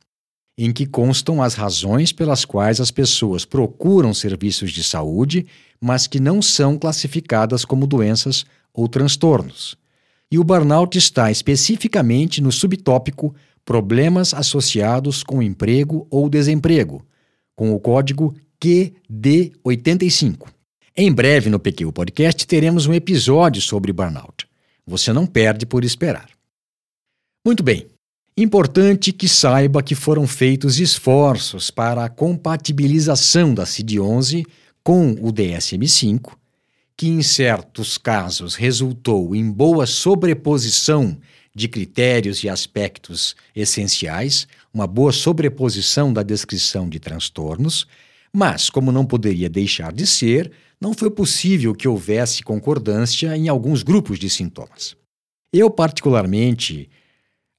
em 0.56 0.72
que 0.72 0.87
constam 0.87 1.42
as 1.42 1.54
razões 1.54 2.12
pelas 2.12 2.44
quais 2.44 2.80
as 2.80 2.90
pessoas 2.90 3.44
procuram 3.44 4.14
serviços 4.14 4.72
de 4.72 4.82
saúde, 4.82 5.46
mas 5.80 6.06
que 6.06 6.20
não 6.20 6.40
são 6.40 6.78
classificadas 6.78 7.64
como 7.64 7.87
doenças 7.87 8.44
ou 8.72 8.88
transtornos. 8.88 9.76
E 10.30 10.38
o 10.38 10.44
burnout 10.44 10.96
está 10.96 11.30
especificamente 11.30 12.40
no 12.40 12.50
subtópico 12.52 13.35
Problemas 13.64 14.32
associados 14.32 15.24
com 15.24 15.42
emprego 15.42 16.06
ou 16.09 16.28
desemprego, 16.28 17.04
com 17.56 17.74
o 17.74 17.80
código 17.80 18.32
QD85. 18.62 20.56
Em 20.98 21.12
breve 21.12 21.50
no 21.50 21.59
PQ 21.59 21.92
Podcast 21.92 22.46
teremos 22.46 22.87
um 22.87 22.94
episódio 22.94 23.61
sobre 23.61 23.92
burnout. 23.92 24.48
Você 24.87 25.12
não 25.12 25.26
perde 25.26 25.66
por 25.66 25.85
esperar. 25.85 26.30
Muito 27.44 27.62
bem. 27.62 27.87
Importante 28.35 29.12
que 29.12 29.28
saiba 29.28 29.82
que 29.82 29.94
foram 29.94 30.26
feitos 30.26 30.80
esforços 30.80 31.70
para 31.70 32.06
a 32.06 32.09
compatibilização 32.09 33.52
da 33.52 33.64
CID-11 33.64 34.46
com 34.82 35.11
o 35.20 35.30
DSM-5, 35.30 36.32
que 36.96 37.09
em 37.09 37.22
certos 37.22 37.98
casos 37.98 38.54
resultou 38.54 39.37
em 39.37 39.50
boa 39.50 39.85
sobreposição 39.85 41.18
de 41.54 41.68
critérios 41.68 42.42
e 42.42 42.48
aspectos 42.48 43.37
essenciais, 43.54 44.48
uma 44.72 44.87
boa 44.87 45.12
sobreposição 45.12 46.11
da 46.11 46.22
descrição 46.22 46.88
de 46.88 46.98
transtornos, 46.98 47.87
Mas, 48.38 48.68
como 48.68 48.92
não 48.92 49.07
poderia 49.07 49.49
deixar 49.49 49.90
de 49.94 50.07
ser, 50.07 50.53
não 50.79 50.92
foi 50.92 51.11
possível 51.11 51.75
que 51.75 51.88
houvesse 51.88 52.42
concordância 52.42 53.35
em 53.35 53.49
alguns 53.49 53.83
grupos 53.83 54.18
de 54.18 54.29
sintomas. 54.29 54.94
Eu, 55.51 55.70
particularmente, 55.70 56.90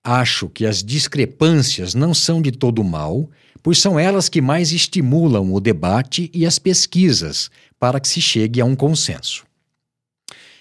acho 0.04 0.48
que 0.48 0.68
as 0.68 0.84
discrepâncias 0.84 1.96
não 1.96 2.14
são 2.14 2.40
de 2.40 2.52
todo 2.52 2.84
mal, 2.84 3.28
pois 3.64 3.80
são 3.80 4.00
elas 4.00 4.30
que 4.30 4.40
mais 4.40 4.72
estimulam 4.72 5.52
o 5.52 5.60
debate 5.60 6.30
e 6.32 6.46
as 6.46 6.60
pesquisas 6.60 7.50
para 7.80 8.00
que 8.00 8.08
se 8.08 8.22
chegue 8.22 8.62
a 8.62 8.66
um 8.66 8.76
consenso. 8.76 9.48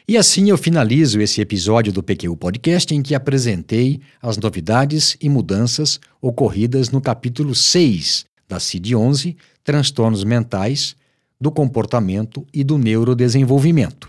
E 0.08 0.16
assim 0.16 0.48
eu 0.48 0.56
finalizo 0.56 1.20
esse 1.20 1.42
episódio 1.42 1.92
do 1.92 2.02
PQ 2.02 2.34
Podcast 2.36 2.94
em 2.94 3.02
que 3.02 3.14
apresentei 3.14 4.00
as 4.22 4.38
novidades 4.38 5.14
e 5.20 5.28
mudanças 5.28 6.00
ocorridas 6.22 6.88
no 6.88 7.02
capítulo 7.02 7.54
6 7.54 8.24
da 8.48 8.56
CID-11, 8.56 9.36
Transtornos 9.66 10.22
Mentais, 10.22 10.94
do 11.40 11.50
Comportamento 11.50 12.46
e 12.54 12.62
do 12.62 12.78
Neurodesenvolvimento. 12.78 14.08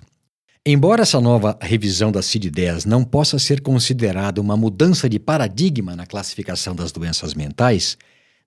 Embora 0.63 1.02
essa 1.02 1.20
nova 1.20 1.58
revisão 1.60 2.12
da 2.12 2.22
CID-10 2.22 2.86
não 2.86 3.04
possa 3.04 3.39
ser 3.39 3.62
considerada 3.62 4.39
uma 4.39 4.56
mudança 4.56 5.10
de 5.10 5.17
paradigma 5.17 5.96
na 5.96 6.06
classificação 6.06 6.76
das 6.76 6.91
doenças 6.91 7.34
mentais, 7.34 7.98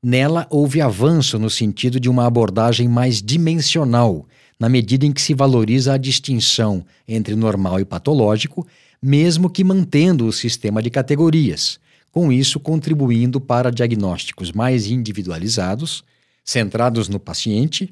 nela 0.01 0.47
houve 0.51 0.81
avanço 0.81 1.37
no 1.37 1.51
sentido 1.51 1.99
de 1.99 2.09
uma 2.09 2.27
abordagem 2.27 2.87
mais 2.87 3.21
dimensional, 3.21 4.25
na 4.57 4.69
medida 4.69 5.05
em 5.05 5.11
que 5.11 5.21
se 5.21 5.35
valoriza 5.35 5.95
a 5.95 5.99
distinção 5.99 6.85
entre 7.09 7.35
normal 7.35 7.81
e 7.81 7.85
patológico, 7.85 8.65
mesmo 9.03 9.51
que 9.51 9.65
mantendo 9.65 10.27
o 10.27 10.33
sistema 10.33 10.81
de 10.81 10.91
categorias, 10.91 11.81
com 12.13 12.31
isso 12.31 12.61
contribuindo 12.61 13.41
para 13.41 13.73
diagnósticos 13.73 14.53
mais 14.53 14.87
individualizados, 14.87 16.05
centrados 16.51 17.09
no 17.09 17.21
paciente 17.21 17.89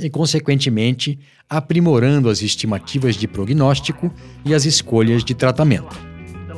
e, 0.00 0.08
consequentemente, 0.08 1.18
aprimorando 1.48 2.28
as 2.28 2.40
estimativas 2.42 3.16
de 3.16 3.26
prognóstico 3.26 4.12
e 4.44 4.54
as 4.54 4.64
escolhas 4.64 5.24
de 5.24 5.34
tratamento. 5.34 5.98